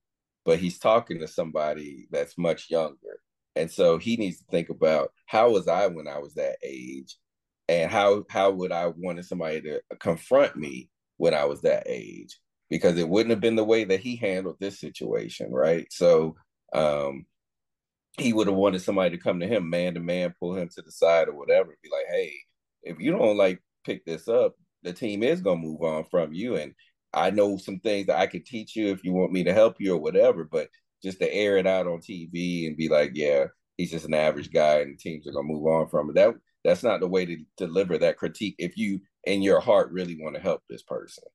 but 0.45 0.59
he's 0.59 0.79
talking 0.79 1.19
to 1.19 1.27
somebody 1.27 2.07
that's 2.11 2.37
much 2.37 2.69
younger. 2.69 3.19
And 3.55 3.69
so 3.69 3.97
he 3.97 4.17
needs 4.17 4.39
to 4.39 4.45
think 4.45 4.69
about 4.69 5.11
how 5.25 5.51
was 5.51 5.67
I 5.67 5.87
when 5.87 6.07
I 6.07 6.19
was 6.19 6.33
that 6.35 6.57
age? 6.63 7.17
And 7.69 7.89
how 7.89 8.25
how 8.29 8.51
would 8.51 8.71
I 8.71 8.87
wanted 8.87 9.25
somebody 9.25 9.61
to 9.61 9.81
confront 9.99 10.55
me 10.57 10.89
when 11.17 11.33
I 11.33 11.45
was 11.45 11.61
that 11.61 11.83
age 11.85 12.37
because 12.69 12.97
it 12.97 13.07
wouldn't 13.07 13.29
have 13.29 13.39
been 13.39 13.55
the 13.55 13.63
way 13.63 13.83
that 13.85 13.99
he 13.99 14.15
handled 14.15 14.57
this 14.59 14.79
situation, 14.79 15.51
right? 15.51 15.87
So 15.91 16.35
um, 16.73 17.25
he 18.17 18.33
would 18.33 18.47
have 18.47 18.55
wanted 18.55 18.81
somebody 18.81 19.15
to 19.15 19.23
come 19.23 19.39
to 19.39 19.47
him 19.47 19.69
man 19.69 19.93
to 19.93 19.99
man, 19.99 20.33
pull 20.39 20.55
him 20.55 20.69
to 20.69 20.81
the 20.81 20.91
side 20.91 21.27
or 21.27 21.35
whatever, 21.35 21.77
be 21.81 21.89
like, 21.91 22.07
hey, 22.09 22.33
if 22.81 22.99
you 22.99 23.11
don't 23.11 23.37
like 23.37 23.61
pick 23.85 24.03
this 24.05 24.27
up, 24.27 24.55
the 24.83 24.93
team 24.93 25.23
is 25.23 25.41
gonna 25.41 25.61
move 25.61 25.81
on 25.81 26.03
from 26.05 26.33
you. 26.33 26.55
And 26.55 26.73
I 27.13 27.29
know 27.29 27.57
some 27.57 27.79
things 27.79 28.07
that 28.07 28.19
I 28.19 28.27
could 28.27 28.45
teach 28.45 28.75
you 28.75 28.87
if 28.87 29.03
you 29.03 29.13
want 29.13 29.31
me 29.31 29.43
to 29.43 29.53
help 29.53 29.77
you 29.79 29.93
or 29.93 29.99
whatever, 29.99 30.43
but 30.43 30.69
just 31.03 31.19
to 31.19 31.33
air 31.33 31.57
it 31.57 31.67
out 31.67 31.87
on 31.87 31.99
TV 31.99 32.67
and 32.67 32.77
be 32.77 32.89
like, 32.89 33.11
yeah, 33.13 33.45
he's 33.77 33.91
just 33.91 34.05
an 34.05 34.13
average 34.13 34.51
guy 34.51 34.79
and 34.79 34.97
teams 34.97 35.27
are 35.27 35.31
gonna 35.31 35.47
move 35.47 35.65
on 35.65 35.87
from 35.89 36.09
it. 36.09 36.15
That 36.15 36.35
that's 36.63 36.83
not 36.83 36.99
the 37.01 37.07
way 37.07 37.25
to 37.25 37.37
deliver 37.57 37.97
that 37.97 38.17
critique 38.17 38.55
if 38.57 38.77
you 38.77 39.01
in 39.25 39.41
your 39.41 39.59
heart 39.59 39.91
really 39.91 40.17
want 40.19 40.35
to 40.35 40.41
help 40.41 40.61
this 40.69 40.83
person. 40.83 41.25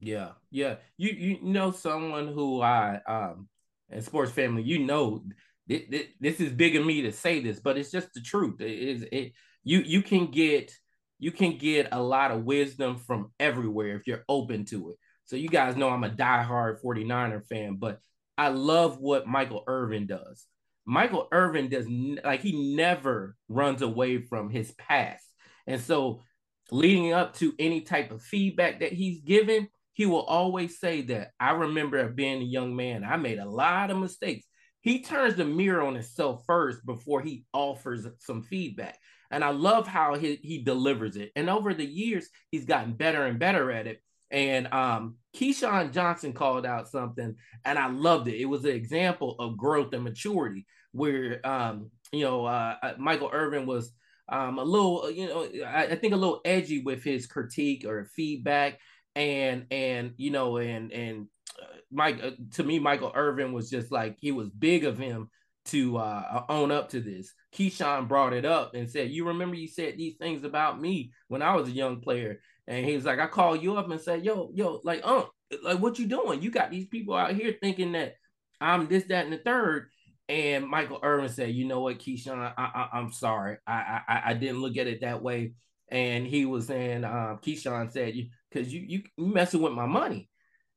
Yeah, 0.00 0.30
yeah. 0.50 0.76
You 0.96 1.10
you 1.10 1.38
know 1.42 1.70
someone 1.70 2.28
who 2.28 2.60
I 2.60 3.00
um 3.06 3.48
in 3.90 4.02
sports 4.02 4.32
family, 4.32 4.62
you 4.62 4.80
know 4.80 5.24
this, 5.66 6.06
this 6.20 6.40
is 6.40 6.52
big 6.52 6.76
of 6.76 6.84
me 6.84 7.02
to 7.02 7.12
say 7.12 7.40
this, 7.40 7.60
but 7.60 7.78
it's 7.78 7.90
just 7.90 8.12
the 8.12 8.20
truth. 8.20 8.60
It 8.60 8.72
is 8.72 9.06
it 9.12 9.32
you 9.62 9.80
you 9.80 10.02
can 10.02 10.26
get 10.26 10.72
you 11.18 11.30
can 11.30 11.56
get 11.56 11.88
a 11.92 12.02
lot 12.02 12.32
of 12.32 12.44
wisdom 12.44 12.96
from 12.96 13.30
everywhere 13.38 13.94
if 13.96 14.06
you're 14.08 14.24
open 14.28 14.64
to 14.66 14.90
it. 14.90 14.96
So 15.24 15.36
you 15.36 15.48
guys 15.48 15.76
know 15.76 15.88
I'm 15.88 16.04
a 16.04 16.10
diehard 16.10 16.82
49er 16.82 17.46
fan, 17.46 17.76
but 17.76 18.00
I 18.36 18.48
love 18.48 18.98
what 18.98 19.26
Michael 19.26 19.64
Irvin 19.66 20.06
does. 20.06 20.46
Michael 20.84 21.28
Irvin 21.30 21.68
does 21.68 21.86
like 22.24 22.40
he 22.40 22.74
never 22.74 23.36
runs 23.48 23.82
away 23.82 24.22
from 24.22 24.50
his 24.50 24.72
past. 24.72 25.24
And 25.66 25.80
so 25.80 26.22
leading 26.70 27.12
up 27.12 27.34
to 27.36 27.54
any 27.58 27.82
type 27.82 28.10
of 28.10 28.22
feedback 28.22 28.80
that 28.80 28.92
he's 28.92 29.20
given, 29.20 29.68
he 29.92 30.06
will 30.06 30.22
always 30.22 30.80
say 30.80 31.02
that 31.02 31.30
I 31.38 31.52
remember 31.52 32.08
being 32.08 32.42
a 32.42 32.46
young 32.46 32.74
man, 32.74 33.04
I 33.04 33.16
made 33.16 33.38
a 33.38 33.48
lot 33.48 33.90
of 33.90 33.98
mistakes. 33.98 34.46
He 34.80 35.02
turns 35.02 35.36
the 35.36 35.44
mirror 35.44 35.82
on 35.82 35.94
himself 35.94 36.42
first 36.46 36.84
before 36.84 37.20
he 37.20 37.44
offers 37.52 38.06
some 38.18 38.42
feedback. 38.42 38.98
And 39.30 39.44
I 39.44 39.50
love 39.50 39.86
how 39.86 40.14
he, 40.14 40.40
he 40.42 40.62
delivers 40.62 41.16
it. 41.16 41.30
And 41.36 41.48
over 41.48 41.72
the 41.72 41.86
years, 41.86 42.28
he's 42.50 42.64
gotten 42.64 42.94
better 42.94 43.24
and 43.24 43.38
better 43.38 43.70
at 43.70 43.86
it. 43.86 44.02
And 44.32 44.66
um, 44.72 45.16
Keyshawn 45.36 45.92
Johnson 45.92 46.32
called 46.32 46.66
out 46.66 46.88
something, 46.88 47.36
and 47.64 47.78
I 47.78 47.88
loved 47.88 48.28
it. 48.28 48.40
It 48.40 48.46
was 48.46 48.64
an 48.64 48.70
example 48.70 49.36
of 49.38 49.58
growth 49.58 49.92
and 49.92 50.02
maturity, 50.02 50.66
where 50.92 51.46
um, 51.46 51.90
you 52.12 52.24
know 52.24 52.46
uh, 52.46 52.76
uh 52.82 52.94
Michael 52.98 53.30
Irvin 53.32 53.66
was 53.66 53.92
um, 54.28 54.58
a 54.58 54.64
little, 54.64 55.10
you 55.10 55.26
know, 55.26 55.46
I, 55.66 55.84
I, 55.84 55.96
think 55.96 56.14
a 56.14 56.16
little 56.16 56.40
edgy 56.44 56.82
with 56.82 57.04
his 57.04 57.26
critique 57.26 57.84
or 57.84 58.06
feedback, 58.16 58.78
and 59.14 59.66
and 59.70 60.12
you 60.16 60.30
know, 60.30 60.56
and 60.56 60.90
and 60.90 61.26
uh, 61.60 61.76
Mike 61.90 62.20
uh, 62.22 62.30
to 62.52 62.62
me, 62.62 62.78
Michael 62.78 63.12
Irvin 63.14 63.52
was 63.52 63.68
just 63.68 63.92
like 63.92 64.16
he 64.20 64.32
was 64.32 64.48
big 64.48 64.84
of 64.84 64.96
him 64.96 65.28
to 65.66 65.98
uh, 65.98 66.44
own 66.48 66.70
up 66.70 66.88
to 66.90 67.00
this. 67.00 67.34
Keyshawn 67.54 68.08
brought 68.08 68.32
it 68.32 68.46
up 68.46 68.74
and 68.74 68.90
said, 68.90 69.10
"You 69.10 69.28
remember 69.28 69.56
you 69.56 69.68
said 69.68 69.98
these 69.98 70.16
things 70.16 70.44
about 70.44 70.80
me 70.80 71.12
when 71.28 71.42
I 71.42 71.54
was 71.54 71.68
a 71.68 71.72
young 71.72 72.00
player." 72.00 72.40
And 72.72 72.86
he 72.86 72.94
was 72.94 73.04
like, 73.04 73.18
"I 73.18 73.26
called 73.26 73.62
you 73.62 73.76
up 73.76 73.90
and 73.90 74.00
said, 74.00 74.24
yo, 74.24 74.50
yo, 74.54 74.80
like, 74.82 75.06
um, 75.06 75.26
like 75.62 75.78
what 75.78 75.98
you 75.98 76.06
doing? 76.06 76.40
You 76.40 76.50
got 76.50 76.70
these 76.70 76.86
people 76.86 77.14
out 77.14 77.34
here 77.34 77.54
thinking 77.60 77.92
that 77.92 78.14
I'm 78.62 78.88
this, 78.88 79.04
that, 79.04 79.24
and 79.24 79.32
the 79.34 79.38
third. 79.38 79.90
And 80.26 80.66
Michael 80.66 81.00
Irvin 81.02 81.28
said, 81.28 81.54
"You 81.54 81.66
know 81.66 81.80
what, 81.80 81.98
Keyshawn, 81.98 82.54
I, 82.56 82.88
I, 82.92 82.98
am 82.98 83.12
sorry, 83.12 83.58
I, 83.66 84.00
I 84.08 84.22
I 84.26 84.34
didn't 84.34 84.62
look 84.62 84.78
at 84.78 84.86
it 84.86 85.02
that 85.02 85.22
way." 85.22 85.52
And 85.90 86.26
he 86.26 86.46
was 86.46 86.68
saying, 86.68 87.04
um, 87.04 87.40
Keyshawn 87.42 87.92
said, 87.92 88.14
"Because 88.50 88.72
you 88.72 88.80
you 88.80 89.02
messing 89.18 89.60
with 89.60 89.74
my 89.74 89.84
money." 89.84 90.30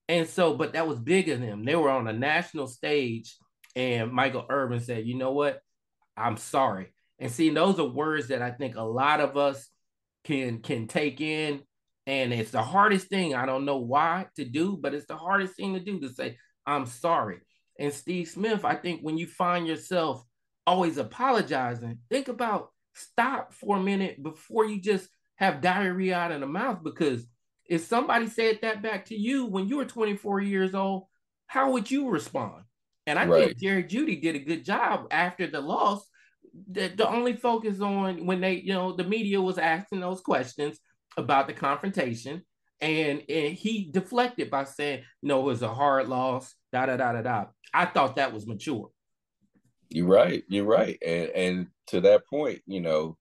And 0.09 0.27
so, 0.27 0.55
but 0.55 0.73
that 0.73 0.89
was 0.89 0.99
bigger 0.99 1.37
than 1.37 1.47
them. 1.47 1.63
They 1.63 1.77
were 1.77 1.89
on 1.89 2.09
a 2.09 2.13
national 2.13 2.67
stage, 2.67 3.37
and 3.73 4.11
Michael 4.11 4.45
Irvin 4.49 4.81
said, 4.81 5.07
"You 5.07 5.15
know 5.15 5.31
what? 5.31 5.61
I'm 6.17 6.35
sorry." 6.35 6.93
And 7.19 7.31
see, 7.31 7.51
those 7.51 7.79
are 7.79 7.87
words 7.87 8.27
that 8.27 8.41
I 8.41 8.51
think 8.51 8.75
a 8.75 8.81
lot 8.81 9.21
of 9.21 9.37
us 9.37 9.69
can 10.25 10.59
can 10.59 10.87
take 10.87 11.21
in, 11.21 11.61
and 12.07 12.33
it's 12.33 12.51
the 12.51 12.63
hardest 12.63 13.07
thing. 13.07 13.35
I 13.35 13.45
don't 13.45 13.65
know 13.65 13.77
why 13.77 14.27
to 14.35 14.45
do, 14.45 14.77
but 14.79 14.93
it's 14.93 15.07
the 15.07 15.17
hardest 15.17 15.55
thing 15.55 15.73
to 15.73 15.79
do 15.79 15.99
to 15.99 16.09
say, 16.09 16.37
"I'm 16.65 16.85
sorry." 16.85 17.41
and 17.79 17.93
Steve 17.93 18.27
Smith, 18.27 18.63
I 18.63 18.75
think 18.75 19.01
when 19.01 19.17
you 19.17 19.27
find 19.27 19.67
yourself 19.67 20.23
always 20.65 20.97
apologizing, 20.97 21.99
think 22.09 22.27
about 22.27 22.69
stop 22.93 23.53
for 23.53 23.77
a 23.77 23.83
minute 23.83 24.21
before 24.23 24.65
you 24.65 24.81
just 24.81 25.09
have 25.35 25.61
diarrhea 25.61 26.15
out 26.15 26.31
of 26.31 26.39
the 26.39 26.47
mouth. 26.47 26.79
Because 26.83 27.25
if 27.65 27.81
somebody 27.81 28.27
said 28.27 28.59
that 28.61 28.81
back 28.81 29.05
to 29.05 29.15
you 29.15 29.45
when 29.45 29.67
you 29.67 29.77
were 29.77 29.85
24 29.85 30.41
years 30.41 30.73
old, 30.73 31.05
how 31.47 31.71
would 31.71 31.91
you 31.91 32.09
respond? 32.09 32.63
And 33.05 33.19
I 33.19 33.25
right. 33.25 33.47
think 33.47 33.57
Jerry 33.59 33.83
Jeudy 33.83 34.21
did 34.21 34.35
a 34.35 34.39
good 34.39 34.65
job 34.65 35.07
after 35.11 35.47
the 35.47 35.61
loss. 35.61 36.07
The, 36.71 36.87
the 36.87 37.07
only 37.07 37.33
focus 37.35 37.81
on 37.81 38.25
when 38.25 38.39
they, 38.39 38.53
you 38.53 38.73
know, 38.73 38.95
the 38.95 39.03
media 39.03 39.41
was 39.41 39.57
asking 39.57 39.99
those 39.99 40.21
questions 40.21 40.79
about 41.17 41.47
the 41.47 41.53
confrontation, 41.53 42.43
and, 42.81 43.23
and 43.29 43.53
he 43.53 43.89
deflected 43.91 44.49
by 44.49 44.65
saying, 44.65 45.03
"No, 45.21 45.41
it 45.41 45.45
was 45.45 45.61
a 45.61 45.73
hard 45.73 46.07
loss." 46.07 46.53
Da 46.71 46.85
da 46.85 46.97
da 46.97 47.13
da 47.13 47.21
da. 47.21 47.45
I 47.73 47.85
thought 47.85 48.17
that 48.17 48.33
was 48.33 48.47
mature. 48.47 48.89
You're 49.89 50.07
right. 50.07 50.43
You're 50.47 50.65
right. 50.65 50.97
And 51.05 51.29
and 51.29 51.67
to 51.87 52.01
that 52.01 52.27
point, 52.27 52.61
you 52.65 52.81
know, 52.81 53.17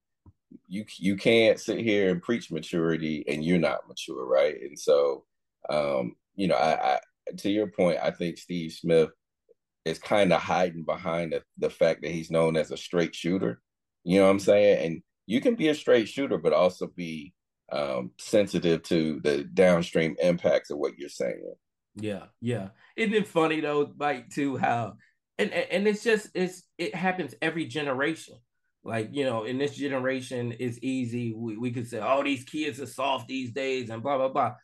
you 0.68 0.84
you 0.98 1.16
can't 1.16 1.60
sit 1.60 1.78
here 1.78 2.10
and 2.10 2.22
preach 2.22 2.50
maturity 2.50 3.24
and 3.28 3.44
you're 3.44 3.58
not 3.58 3.86
mature, 3.88 4.26
right? 4.26 4.60
And 4.60 4.78
so, 4.78 5.24
um, 5.68 6.16
you 6.34 6.48
know, 6.48 6.56
I, 6.56 6.94
I 6.94 7.00
to 7.38 7.50
your 7.50 7.66
point, 7.66 7.98
I 8.02 8.10
think 8.10 8.38
Steve 8.38 8.72
Smith 8.72 9.10
is 9.84 9.98
kind 9.98 10.32
of 10.32 10.40
hiding 10.40 10.84
behind 10.84 11.32
the, 11.32 11.42
the 11.58 11.70
fact 11.70 12.02
that 12.02 12.10
he's 12.10 12.30
known 12.30 12.56
as 12.56 12.70
a 12.70 12.76
straight 12.76 13.14
shooter. 13.14 13.60
You 14.02 14.18
know 14.18 14.26
what 14.26 14.32
I'm 14.32 14.40
saying? 14.40 14.84
And 14.84 15.02
you 15.26 15.40
can 15.40 15.54
be 15.54 15.68
a 15.68 15.74
straight 15.74 16.08
shooter, 16.08 16.38
but 16.38 16.52
also 16.52 16.86
be 16.86 17.33
um, 17.72 18.10
sensitive 18.18 18.82
to 18.84 19.20
the 19.22 19.44
downstream 19.44 20.16
impacts 20.22 20.70
of 20.70 20.78
what 20.78 20.98
you're 20.98 21.08
saying. 21.08 21.54
Yeah, 21.96 22.24
yeah. 22.40 22.68
Isn't 22.96 23.14
it 23.14 23.28
funny 23.28 23.60
though, 23.60 23.92
Mike, 23.96 24.30
too, 24.30 24.56
how 24.56 24.94
and 25.38 25.52
and 25.52 25.88
it's 25.88 26.02
just 26.02 26.28
it's 26.34 26.62
it 26.78 26.94
happens 26.94 27.34
every 27.42 27.66
generation. 27.66 28.36
Like, 28.84 29.10
you 29.12 29.24
know, 29.24 29.44
in 29.44 29.56
this 29.56 29.74
generation, 29.74 30.54
it's 30.60 30.78
easy. 30.82 31.32
We, 31.34 31.56
we 31.56 31.70
could 31.70 31.88
say, 31.88 32.00
oh, 32.02 32.22
these 32.22 32.44
kids 32.44 32.80
are 32.80 32.86
soft 32.86 33.28
these 33.28 33.52
days 33.52 33.88
and 33.88 34.02
blah, 34.02 34.18
blah, 34.18 34.28
blah. 34.28 34.54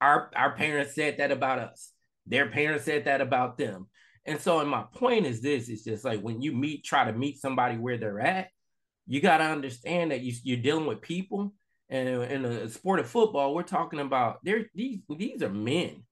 Our 0.00 0.30
our 0.36 0.54
parents 0.54 0.94
said 0.94 1.18
that 1.18 1.32
about 1.32 1.58
us. 1.58 1.92
Their 2.26 2.48
parents 2.48 2.84
said 2.84 3.06
that 3.06 3.20
about 3.20 3.58
them. 3.58 3.88
And 4.24 4.40
so, 4.40 4.60
and 4.60 4.70
my 4.70 4.84
point 4.94 5.26
is 5.26 5.40
this: 5.40 5.68
it's 5.68 5.84
just 5.84 6.04
like 6.04 6.20
when 6.20 6.40
you 6.40 6.52
meet, 6.52 6.84
try 6.84 7.04
to 7.04 7.12
meet 7.12 7.40
somebody 7.40 7.76
where 7.76 7.98
they're 7.98 8.20
at, 8.20 8.48
you 9.06 9.20
got 9.20 9.38
to 9.38 9.44
understand 9.44 10.10
that 10.10 10.20
you, 10.20 10.32
you're 10.42 10.56
dealing 10.58 10.86
with 10.86 11.00
people. 11.00 11.52
And 11.88 12.08
in 12.08 12.42
the 12.42 12.68
sport 12.68 12.98
of 12.98 13.08
football, 13.08 13.54
we're 13.54 13.62
talking 13.62 14.00
about 14.00 14.38
they're 14.42 14.66
these 14.74 14.98
these 15.16 15.42
are 15.42 15.50
men. 15.50 16.02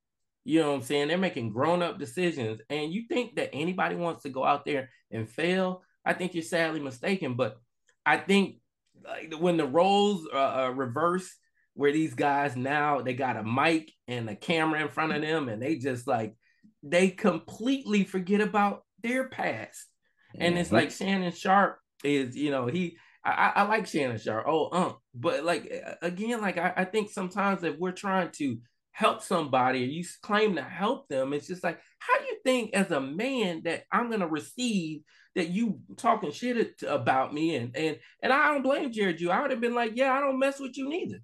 You 0.44 0.60
know 0.60 0.70
what 0.70 0.76
I'm 0.76 0.82
saying? 0.82 1.08
They're 1.08 1.18
making 1.18 1.52
grown 1.52 1.82
up 1.82 1.98
decisions. 1.98 2.60
And 2.68 2.92
you 2.92 3.04
think 3.08 3.36
that 3.36 3.50
anybody 3.54 3.96
wants 3.96 4.22
to 4.24 4.28
go 4.28 4.44
out 4.44 4.64
there 4.64 4.90
and 5.10 5.28
fail? 5.28 5.82
I 6.04 6.12
think 6.12 6.34
you're 6.34 6.42
sadly 6.42 6.80
mistaken. 6.80 7.34
But 7.34 7.56
I 8.04 8.18
think 8.18 8.56
like 9.04 9.34
when 9.38 9.56
the 9.56 9.66
roles 9.66 10.28
uh, 10.32 10.66
uh, 10.66 10.72
reverse, 10.74 11.34
where 11.76 11.92
these 11.92 12.14
guys 12.14 12.54
now 12.54 13.00
they 13.00 13.14
got 13.14 13.36
a 13.36 13.42
mic 13.42 13.90
and 14.06 14.28
a 14.30 14.36
camera 14.36 14.80
in 14.80 14.88
front 14.88 15.12
of 15.12 15.22
them, 15.22 15.48
and 15.48 15.60
they 15.60 15.76
just 15.76 16.06
like 16.06 16.36
they 16.82 17.08
completely 17.08 18.04
forget 18.04 18.40
about 18.40 18.82
their 19.02 19.28
past. 19.28 19.86
And 20.34 20.54
mm-hmm. 20.54 20.60
it's 20.60 20.72
like 20.72 20.90
Shannon 20.90 21.32
Sharpe 21.32 21.78
is, 22.02 22.36
you 22.36 22.50
know, 22.50 22.66
he 22.66 22.98
I, 23.24 23.52
I 23.56 23.62
like 23.62 23.86
Shannon 23.86 24.18
Sharpe. 24.18 24.46
Oh, 24.46 24.68
um, 24.72 24.96
but 25.14 25.44
like 25.44 25.72
again, 26.02 26.40
like 26.40 26.58
I, 26.58 26.72
I 26.76 26.84
think 26.84 27.10
sometimes 27.10 27.62
if 27.64 27.78
we're 27.78 27.92
trying 27.92 28.30
to 28.32 28.58
help 28.92 29.22
somebody 29.22 29.82
or 29.82 29.86
you 29.86 30.04
claim 30.22 30.56
to 30.56 30.62
help 30.62 31.08
them, 31.08 31.32
it's 31.32 31.46
just 31.46 31.64
like, 31.64 31.80
how 31.98 32.18
do 32.18 32.24
you 32.24 32.36
think 32.44 32.74
as 32.74 32.90
a 32.90 33.00
man 33.00 33.62
that 33.64 33.84
I'm 33.90 34.10
gonna 34.10 34.28
receive 34.28 35.02
that 35.34 35.48
you 35.48 35.80
talking 35.96 36.32
shit 36.32 36.82
about 36.86 37.32
me? 37.32 37.56
And 37.56 37.74
and 37.76 37.98
and 38.22 38.32
I 38.32 38.52
don't 38.52 38.62
blame 38.62 38.92
Jared 38.92 39.20
you. 39.20 39.30
I 39.30 39.40
would 39.40 39.50
have 39.50 39.60
been 39.60 39.74
like, 39.74 39.92
yeah, 39.94 40.12
I 40.12 40.20
don't 40.20 40.38
mess 40.38 40.60
with 40.60 40.76
you 40.76 40.88
neither. 40.88 41.20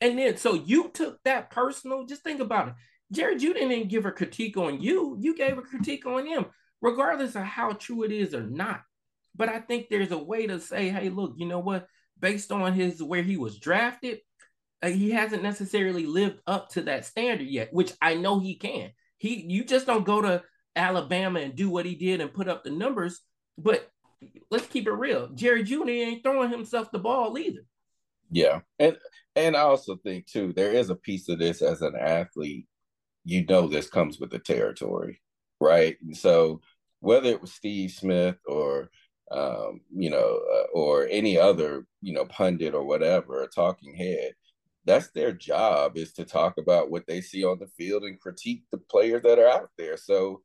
And 0.00 0.18
then 0.18 0.36
so 0.36 0.54
you 0.54 0.90
took 0.92 1.18
that 1.24 1.50
personal. 1.50 2.04
Just 2.04 2.24
think 2.24 2.40
about 2.40 2.68
it. 2.68 2.74
Jared, 3.10 3.42
you 3.42 3.54
didn't 3.54 3.88
give 3.88 4.06
a 4.06 4.12
critique 4.12 4.56
on 4.56 4.80
you. 4.80 5.16
You 5.20 5.34
gave 5.36 5.58
a 5.58 5.62
critique 5.62 6.06
on 6.06 6.26
him, 6.26 6.46
regardless 6.80 7.36
of 7.36 7.42
how 7.42 7.72
true 7.72 8.02
it 8.04 8.12
is 8.12 8.34
or 8.34 8.42
not. 8.42 8.82
But 9.34 9.48
I 9.48 9.60
think 9.60 9.88
there's 9.88 10.12
a 10.12 10.18
way 10.18 10.46
to 10.46 10.60
say, 10.60 10.90
hey, 10.90 11.08
look, 11.08 11.34
you 11.36 11.46
know 11.46 11.58
what? 11.58 11.86
Based 12.18 12.52
on 12.52 12.72
his 12.74 13.02
where 13.02 13.22
he 13.22 13.36
was 13.36 13.58
drafted, 13.58 14.20
uh, 14.82 14.88
he 14.88 15.10
hasn't 15.10 15.42
necessarily 15.42 16.06
lived 16.06 16.40
up 16.46 16.70
to 16.70 16.82
that 16.82 17.06
standard 17.06 17.46
yet, 17.46 17.72
which 17.72 17.92
I 18.00 18.14
know 18.14 18.38
he 18.38 18.56
can. 18.56 18.90
He 19.18 19.46
you 19.48 19.64
just 19.64 19.86
don't 19.86 20.04
go 20.04 20.20
to 20.20 20.42
Alabama 20.76 21.40
and 21.40 21.54
do 21.54 21.70
what 21.70 21.86
he 21.86 21.94
did 21.94 22.20
and 22.20 22.32
put 22.32 22.48
up 22.48 22.64
the 22.64 22.70
numbers. 22.70 23.20
But 23.56 23.88
let's 24.50 24.66
keep 24.66 24.86
it 24.86 24.92
real. 24.92 25.28
Jerry 25.28 25.64
Jeudy 25.64 26.02
ain't 26.02 26.22
throwing 26.22 26.50
himself 26.50 26.90
the 26.90 26.98
ball 26.98 27.38
either. 27.38 27.64
Yeah. 28.30 28.60
And 28.78 28.96
and 29.36 29.56
I 29.56 29.60
also 29.60 29.96
think 29.96 30.26
too, 30.26 30.52
there 30.54 30.72
is 30.72 30.90
a 30.90 30.96
piece 30.96 31.28
of 31.28 31.38
this 31.38 31.62
as 31.62 31.82
an 31.82 31.94
athlete, 31.96 32.66
you 33.24 33.44
know 33.46 33.66
this 33.66 33.88
comes 33.88 34.18
with 34.18 34.30
the 34.30 34.38
territory, 34.38 35.20
right? 35.60 35.96
And 36.02 36.16
so 36.16 36.60
whether 37.00 37.28
it 37.28 37.40
was 37.40 37.52
Steve 37.52 37.90
Smith 37.90 38.36
or 38.46 38.90
um, 39.32 39.80
you 39.94 40.10
know, 40.10 40.40
uh, 40.54 40.66
or 40.72 41.08
any 41.08 41.38
other, 41.38 41.86
you 42.00 42.12
know, 42.12 42.26
pundit 42.26 42.74
or 42.74 42.84
whatever, 42.84 43.42
a 43.42 43.48
talking 43.48 43.94
head, 43.94 44.34
that's 44.84 45.10
their 45.10 45.32
job 45.32 45.96
is 45.96 46.12
to 46.14 46.24
talk 46.24 46.58
about 46.58 46.90
what 46.90 47.06
they 47.06 47.20
see 47.20 47.44
on 47.44 47.58
the 47.58 47.68
field 47.78 48.02
and 48.02 48.20
critique 48.20 48.64
the 48.70 48.78
players 48.78 49.22
that 49.22 49.38
are 49.38 49.48
out 49.48 49.70
there. 49.78 49.96
So, 49.96 50.42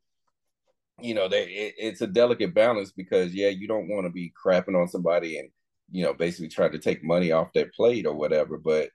you 1.01 1.13
know, 1.13 1.27
they 1.27 1.43
it, 1.45 1.75
it's 1.77 2.01
a 2.01 2.07
delicate 2.07 2.53
balance 2.53 2.91
because 2.91 3.33
yeah, 3.33 3.49
you 3.49 3.67
don't 3.67 3.89
want 3.89 4.05
to 4.05 4.11
be 4.11 4.33
crapping 4.43 4.79
on 4.79 4.87
somebody 4.87 5.37
and 5.39 5.49
you 5.91 6.03
know 6.03 6.13
basically 6.13 6.49
trying 6.49 6.71
to 6.71 6.79
take 6.79 7.03
money 7.03 7.31
off 7.31 7.53
their 7.53 7.71
plate 7.75 8.05
or 8.05 8.13
whatever, 8.13 8.57
but 8.57 8.89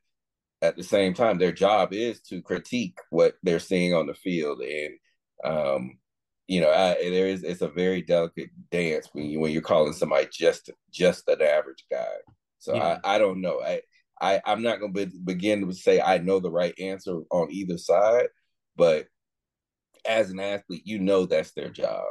at 0.63 0.77
the 0.77 0.85
same 0.85 1.13
time, 1.13 1.39
their 1.39 1.53
job 1.53 1.93
is 1.93 2.21
to 2.21 2.41
critique 2.41 2.97
what 3.11 3.35
they're 3.43 3.59
seeing 3.59 3.93
on 3.95 4.07
the 4.07 4.15
field 4.15 4.63
and 4.63 4.95
um, 5.45 5.99
you 6.49 6.61
know, 6.61 6.71
I, 6.71 6.95
there 6.95 7.29
is 7.29 7.43
it's 7.45 7.63
a 7.63 7.69
very 7.69 8.03
delicate 8.03 8.51
dance 8.71 9.09
when 9.13 9.27
you 9.27 9.41
when 9.41 9.53
you're 9.53 9.63
calling 9.63 9.93
somebody 9.93 10.29
just 10.33 10.71
just 10.93 11.29
an 11.29 11.41
average 11.41 11.85
guy. 11.91 12.15
So 12.59 12.75
yeah. 12.75 12.99
I, 13.05 13.15
I 13.17 13.19
don't 13.19 13.41
know. 13.41 13.61
I 13.61 13.81
I, 14.21 14.41
I'm 14.45 14.63
not 14.63 14.79
going 14.79 14.95
to 14.95 15.07
be, 15.07 15.19
begin 15.19 15.67
to 15.67 15.75
say 15.75 16.01
I 16.01 16.19
know 16.19 16.39
the 16.39 16.51
right 16.51 16.75
answer 16.79 17.17
on 17.31 17.51
either 17.51 17.77
side, 17.77 18.29
but 18.77 19.07
as 20.07 20.31
an 20.31 20.39
athlete, 20.39 20.83
you 20.85 21.01
know 21.01 21.27
that's 21.27 21.53
their 21.53 21.71
job. 21.71 22.05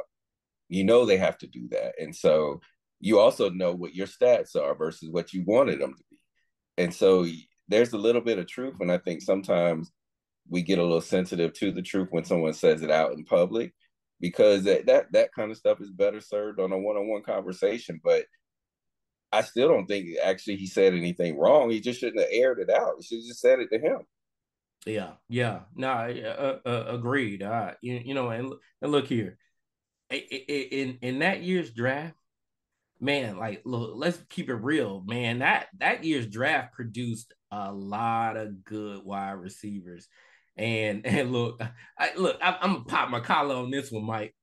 You 0.68 0.84
know 0.84 1.04
they 1.04 1.16
have 1.16 1.38
to 1.38 1.46
do 1.46 1.68
that. 1.70 1.94
And 1.98 2.14
so 2.14 2.60
you 3.00 3.18
also 3.18 3.50
know 3.50 3.72
what 3.72 3.94
your 3.94 4.06
stats 4.06 4.54
are 4.56 4.74
versus 4.74 5.08
what 5.10 5.32
you 5.32 5.42
wanted 5.46 5.80
them 5.80 5.94
to 5.94 6.04
be. 6.10 6.18
And 6.78 6.94
so 6.94 7.26
there's 7.68 7.92
a 7.92 7.98
little 7.98 8.20
bit 8.20 8.38
of 8.38 8.46
truth. 8.46 8.74
And 8.80 8.92
I 8.92 8.98
think 8.98 9.22
sometimes 9.22 9.90
we 10.48 10.62
get 10.62 10.78
a 10.78 10.82
little 10.82 11.00
sensitive 11.00 11.52
to 11.54 11.72
the 11.72 11.82
truth 11.82 12.08
when 12.10 12.24
someone 12.24 12.52
says 12.52 12.82
it 12.82 12.90
out 12.90 13.12
in 13.12 13.24
public 13.24 13.72
because 14.22 14.64
that, 14.64 14.86
that, 14.86 15.12
that 15.12 15.34
kind 15.34 15.50
of 15.50 15.58
stuff 15.58 15.82
is 15.82 15.90
better 15.90 16.20
served 16.20 16.60
on 16.60 16.72
a 16.72 16.78
one-on-one 16.78 17.24
conversation. 17.24 18.00
But 18.02 18.24
I 19.30 19.42
still 19.42 19.68
don't 19.68 19.86
think 19.86 20.16
actually 20.24 20.56
he 20.56 20.66
said 20.66 20.94
anything 20.94 21.36
wrong. 21.38 21.68
He 21.68 21.80
just 21.80 22.00
shouldn't 22.00 22.20
have 22.20 22.30
aired 22.32 22.60
it 22.60 22.70
out. 22.70 22.94
He 22.98 23.04
should 23.04 23.18
have 23.18 23.26
just 23.26 23.40
said 23.40 23.58
it 23.58 23.68
to 23.72 23.78
him. 23.78 23.98
Yeah, 24.86 25.12
yeah, 25.28 25.60
no, 25.76 25.88
uh, 25.88 26.58
uh, 26.68 26.84
agreed. 26.88 27.42
Uh, 27.42 27.74
you, 27.82 28.00
you 28.04 28.14
know, 28.14 28.30
and, 28.30 28.52
and 28.80 28.90
look 28.90 29.06
here, 29.06 29.38
in 30.10 30.98
in 31.02 31.20
that 31.20 31.42
year's 31.42 31.70
draft, 31.70 32.16
man, 33.00 33.38
like 33.38 33.62
look, 33.64 33.92
let's 33.94 34.18
keep 34.28 34.50
it 34.50 34.54
real, 34.54 35.02
man. 35.06 35.38
That 35.38 35.68
that 35.78 36.02
year's 36.02 36.26
draft 36.26 36.74
produced 36.74 37.32
a 37.52 37.72
lot 37.72 38.36
of 38.36 38.64
good 38.64 39.04
wide 39.04 39.32
receivers, 39.32 40.08
and 40.56 41.06
and 41.06 41.32
look, 41.32 41.62
I, 41.98 42.10
look, 42.16 42.38
I, 42.42 42.58
I'm 42.60 42.74
gonna 42.74 42.84
pop 42.84 43.10
my 43.10 43.20
collar 43.20 43.56
on 43.56 43.70
this 43.70 43.90
one, 43.90 44.04
Mike. 44.04 44.34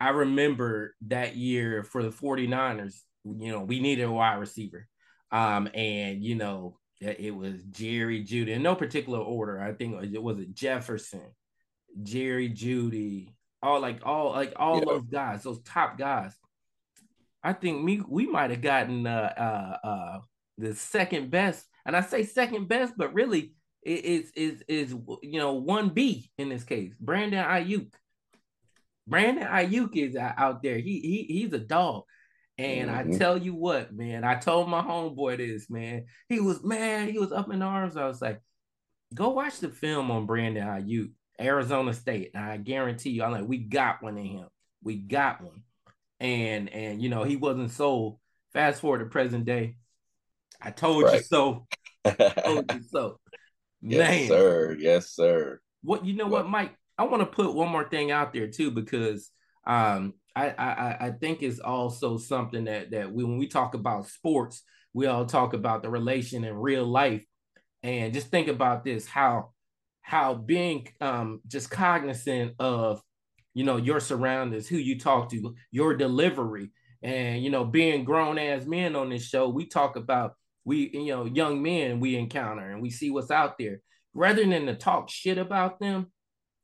I 0.00 0.10
remember 0.10 0.96
that 1.06 1.36
year 1.36 1.84
for 1.84 2.02
the 2.02 2.10
49ers, 2.10 2.96
you 3.24 3.52
know, 3.52 3.60
we 3.60 3.78
needed 3.78 4.02
a 4.02 4.10
wide 4.10 4.40
receiver. 4.40 4.88
Um, 5.30 5.68
and 5.74 6.24
you 6.24 6.34
know, 6.34 6.78
it 7.00 7.34
was 7.34 7.62
Jerry 7.64 8.24
Jeudy 8.24 8.50
in 8.50 8.62
no 8.62 8.74
particular 8.74 9.18
order. 9.18 9.60
I 9.60 9.72
think 9.72 10.02
it 10.12 10.22
was 10.22 10.38
it 10.38 10.54
Jefferson, 10.54 11.32
Jerry 12.02 12.50
Jeudy, 12.50 13.34
all 13.62 13.80
like 13.80 14.00
all 14.04 14.32
like 14.32 14.52
all 14.56 14.78
yeah. 14.78 14.84
those 14.86 15.06
guys, 15.10 15.42
those 15.42 15.62
top 15.62 15.98
guys. 15.98 16.32
I 17.42 17.52
think 17.54 17.82
me 17.82 18.02
we 18.06 18.26
might 18.26 18.50
have 18.50 18.60
gotten 18.60 19.06
uh 19.06 19.32
uh 19.36 19.86
uh 19.86 20.20
the 20.58 20.74
second 20.74 21.30
best, 21.30 21.64
and 21.84 21.96
I 21.96 22.02
say 22.02 22.24
second 22.24 22.68
best, 22.68 22.94
but 22.96 23.14
really 23.14 23.54
is 23.82 24.30
is 24.36 24.62
is 24.68 24.94
you 25.22 25.38
know 25.38 25.54
one 25.54 25.90
B 25.90 26.30
in 26.38 26.48
this 26.48 26.64
case, 26.64 26.92
Brandon 27.00 27.44
Aiyuk. 27.44 27.92
Brandon 29.06 29.46
Aiyuk 29.46 29.96
is 29.96 30.16
out 30.16 30.62
there. 30.62 30.78
He 30.78 31.00
he 31.00 31.34
he's 31.34 31.52
a 31.52 31.58
dog. 31.58 32.04
And 32.58 32.90
mm-hmm. 32.90 33.14
I 33.14 33.18
tell 33.18 33.38
you 33.38 33.54
what, 33.54 33.92
man, 33.92 34.24
I 34.24 34.36
told 34.36 34.68
my 34.68 34.82
homeboy 34.82 35.38
this, 35.38 35.70
man. 35.70 36.04
He 36.28 36.38
was 36.38 36.62
mad. 36.62 37.08
He 37.08 37.18
was 37.18 37.32
up 37.32 37.52
in 37.52 37.62
arms. 37.62 37.96
I 37.96 38.06
was 38.06 38.20
like, 38.20 38.40
go 39.14 39.30
watch 39.30 39.58
the 39.58 39.70
film 39.70 40.10
on 40.10 40.26
Brandon 40.26 40.66
Aiyuk, 40.66 41.10
Arizona 41.40 41.94
State. 41.94 42.30
And 42.34 42.44
I 42.44 42.58
guarantee 42.58 43.10
you, 43.10 43.24
I'm 43.24 43.32
like, 43.32 43.48
we 43.48 43.58
got 43.58 44.02
one 44.02 44.18
in 44.18 44.26
him. 44.26 44.48
We 44.82 44.96
got 44.96 45.42
one. 45.42 45.62
And 46.20 46.68
and 46.68 47.02
you 47.02 47.08
know, 47.08 47.24
he 47.24 47.36
wasn't 47.36 47.72
sold. 47.72 48.18
Fast 48.52 48.80
forward 48.80 48.98
to 48.98 49.06
present 49.06 49.44
day. 49.44 49.76
I 50.60 50.70
told 50.70 51.04
right. 51.04 51.14
you 51.14 51.22
so. 51.22 51.66
I 52.04 52.12
told 52.12 52.72
you 52.72 52.82
so. 52.90 53.18
Yes, 53.82 53.98
man. 53.98 54.28
sir. 54.28 54.76
Yes, 54.78 55.10
sir. 55.10 55.60
What 55.82 56.06
you 56.06 56.14
know 56.14 56.26
what, 56.26 56.48
Mike? 56.48 56.74
I 56.96 57.04
want 57.04 57.20
to 57.20 57.26
put 57.26 57.54
one 57.54 57.68
more 57.68 57.88
thing 57.88 58.10
out 58.10 58.32
there 58.32 58.48
too, 58.48 58.70
because 58.70 59.30
um 59.66 60.14
I, 60.34 60.50
I 60.50 61.06
I 61.06 61.10
think 61.10 61.42
it's 61.42 61.58
also 61.58 62.16
something 62.16 62.64
that 62.64 62.92
that 62.92 63.12
we, 63.12 63.24
when 63.24 63.38
we 63.38 63.48
talk 63.48 63.74
about 63.74 64.06
sports, 64.06 64.62
we 64.94 65.06
all 65.06 65.26
talk 65.26 65.52
about 65.52 65.82
the 65.82 65.90
relation 65.90 66.44
in 66.44 66.54
real 66.54 66.86
life, 66.86 67.24
and 67.82 68.14
just 68.14 68.28
think 68.28 68.48
about 68.48 68.84
this 68.84 69.06
how 69.06 69.50
how 70.02 70.34
being 70.34 70.88
um, 71.00 71.40
just 71.46 71.70
cognizant 71.70 72.54
of 72.58 73.02
you 73.54 73.64
know 73.64 73.76
your 73.76 74.00
surroundings, 74.00 74.68
who 74.68 74.76
you 74.76 74.98
talk 74.98 75.30
to, 75.30 75.54
your 75.70 75.96
delivery, 75.96 76.70
and 77.02 77.42
you 77.42 77.50
know 77.50 77.64
being 77.64 78.04
grown 78.04 78.38
as 78.38 78.66
men 78.66 78.96
on 78.96 79.10
this 79.10 79.26
show, 79.26 79.48
we 79.48 79.66
talk 79.66 79.96
about 79.96 80.34
we 80.64 80.90
you 80.92 81.06
know 81.06 81.24
young 81.24 81.62
men 81.62 82.00
we 82.00 82.16
encounter 82.16 82.70
and 82.70 82.82
we 82.82 82.90
see 82.90 83.10
what's 83.10 83.30
out 83.30 83.58
there 83.58 83.80
rather 84.14 84.44
than 84.44 84.66
to 84.66 84.74
talk 84.74 85.10
shit 85.10 85.38
about 85.38 85.80
them 85.80 86.06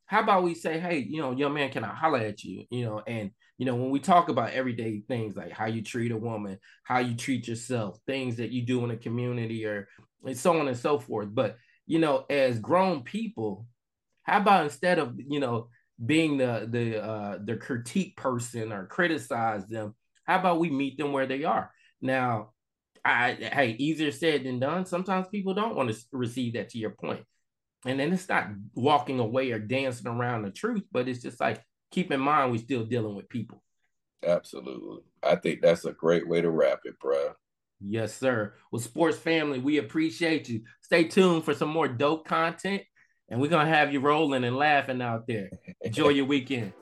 how 0.05 0.21
about 0.21 0.43
we 0.43 0.53
say 0.53 0.79
hey 0.79 0.99
you 0.99 1.21
know 1.21 1.31
young 1.31 1.53
man 1.53 1.69
can 1.69 1.83
i 1.83 1.93
holler 1.93 2.19
at 2.19 2.43
you 2.43 2.65
you 2.69 2.85
know 2.85 3.01
and 3.05 3.31
you 3.59 3.65
know, 3.65 3.75
when 3.75 3.89
we 3.89 3.99
talk 3.99 4.29
about 4.29 4.51
everyday 4.51 5.01
things 5.01 5.35
like 5.35 5.51
how 5.51 5.65
you 5.65 5.83
treat 5.83 6.13
a 6.13 6.17
woman, 6.17 6.57
how 6.83 6.99
you 6.99 7.13
treat 7.13 7.45
yourself, 7.45 7.99
things 8.07 8.37
that 8.37 8.51
you 8.51 8.61
do 8.61 8.85
in 8.85 8.91
a 8.91 8.95
community, 8.95 9.65
or 9.65 9.89
and 10.25 10.37
so 10.37 10.57
on 10.57 10.69
and 10.69 10.77
so 10.77 10.97
forth. 10.97 11.27
But 11.29 11.57
you 11.85 11.99
know, 11.99 12.25
as 12.29 12.57
grown 12.57 13.03
people, 13.03 13.67
how 14.23 14.37
about 14.37 14.63
instead 14.63 14.97
of 14.97 15.13
you 15.17 15.41
know 15.41 15.67
being 16.03 16.37
the 16.37 16.69
the 16.71 17.03
uh, 17.03 17.37
the 17.43 17.57
critique 17.57 18.15
person 18.15 18.71
or 18.71 18.85
criticize 18.85 19.67
them, 19.67 19.93
how 20.23 20.39
about 20.39 20.61
we 20.61 20.69
meet 20.69 20.97
them 20.97 21.11
where 21.11 21.27
they 21.27 21.43
are? 21.43 21.69
Now, 22.01 22.51
I 23.09 23.33
hey, 23.33 23.75
easier 23.79 24.11
said 24.11 24.43
than 24.43 24.59
done. 24.59 24.85
Sometimes 24.85 25.27
people 25.27 25.53
don't 25.53 25.75
want 25.75 25.91
to 25.91 25.97
receive 26.11 26.53
that 26.53 26.69
to 26.69 26.77
your 26.77 26.91
point. 26.91 27.23
And 27.85 27.99
then 27.99 28.11
it's 28.11 28.27
not 28.27 28.47
walking 28.73 29.19
away 29.19 29.51
or 29.51 29.59
dancing 29.59 30.07
around 30.07 30.43
the 30.43 30.51
truth, 30.51 30.83
but 30.91 31.07
it's 31.07 31.21
just 31.21 31.39
like, 31.39 31.63
keep 31.91 32.11
in 32.11 32.19
mind 32.19 32.51
we're 32.51 32.57
still 32.57 32.85
dealing 32.85 33.15
with 33.15 33.29
people. 33.29 33.63
Absolutely. 34.25 35.01
I 35.23 35.35
think 35.35 35.61
that's 35.61 35.85
a 35.85 35.93
great 35.93 36.27
way 36.27 36.41
to 36.41 36.49
wrap 36.49 36.81
it, 36.83 36.99
bro. 36.99 37.33
Yes, 37.81 38.13
sir. 38.13 38.55
Well, 38.71 38.81
sports 38.81 39.17
family, 39.17 39.59
we 39.59 39.77
appreciate 39.77 40.49
you. 40.49 40.63
Stay 40.81 41.05
tuned 41.05 41.45
for 41.45 41.53
some 41.53 41.69
more 41.69 41.87
dope 41.87 42.27
content, 42.27 42.83
and 43.29 43.39
we're 43.39 43.49
gonna 43.49 43.69
have 43.69 43.93
you 43.93 44.01
rolling 44.01 44.43
and 44.43 44.57
laughing 44.57 45.01
out 45.01 45.25
there. 45.27 45.49
Enjoy 45.81 46.09
your 46.09 46.25
weekend. 46.25 46.73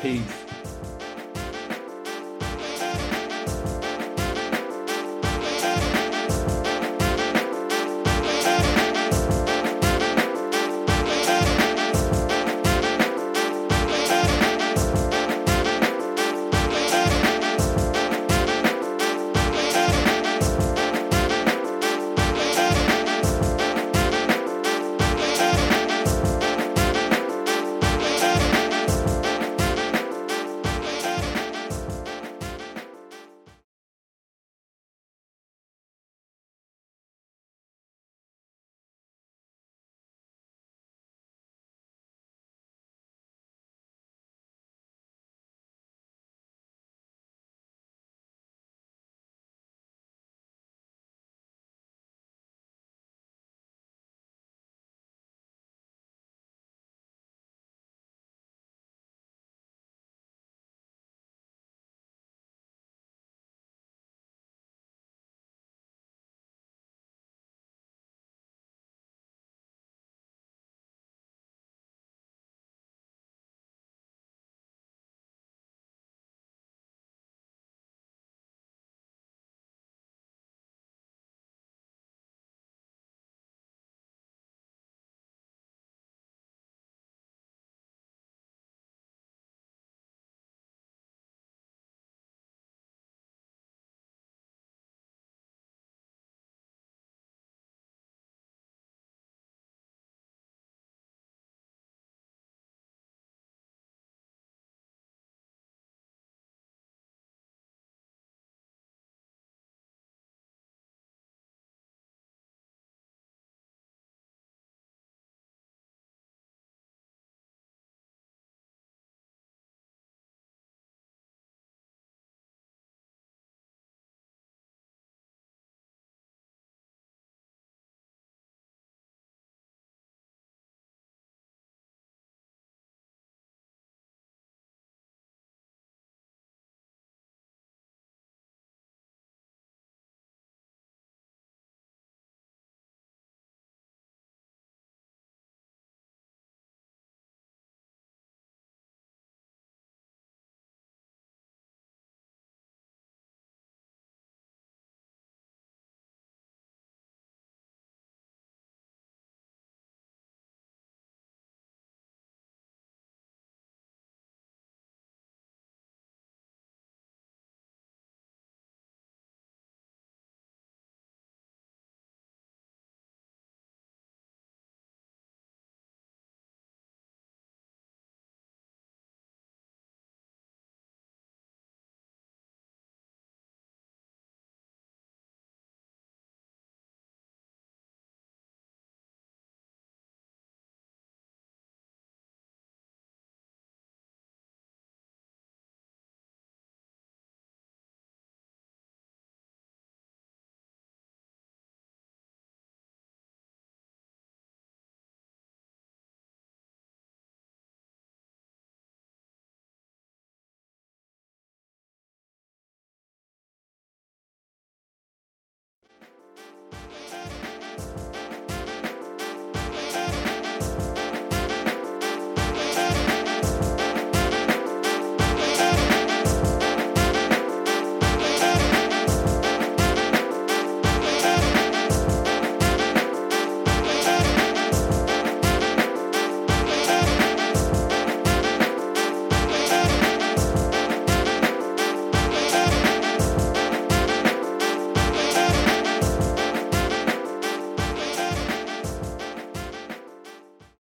Peace. 0.00 0.75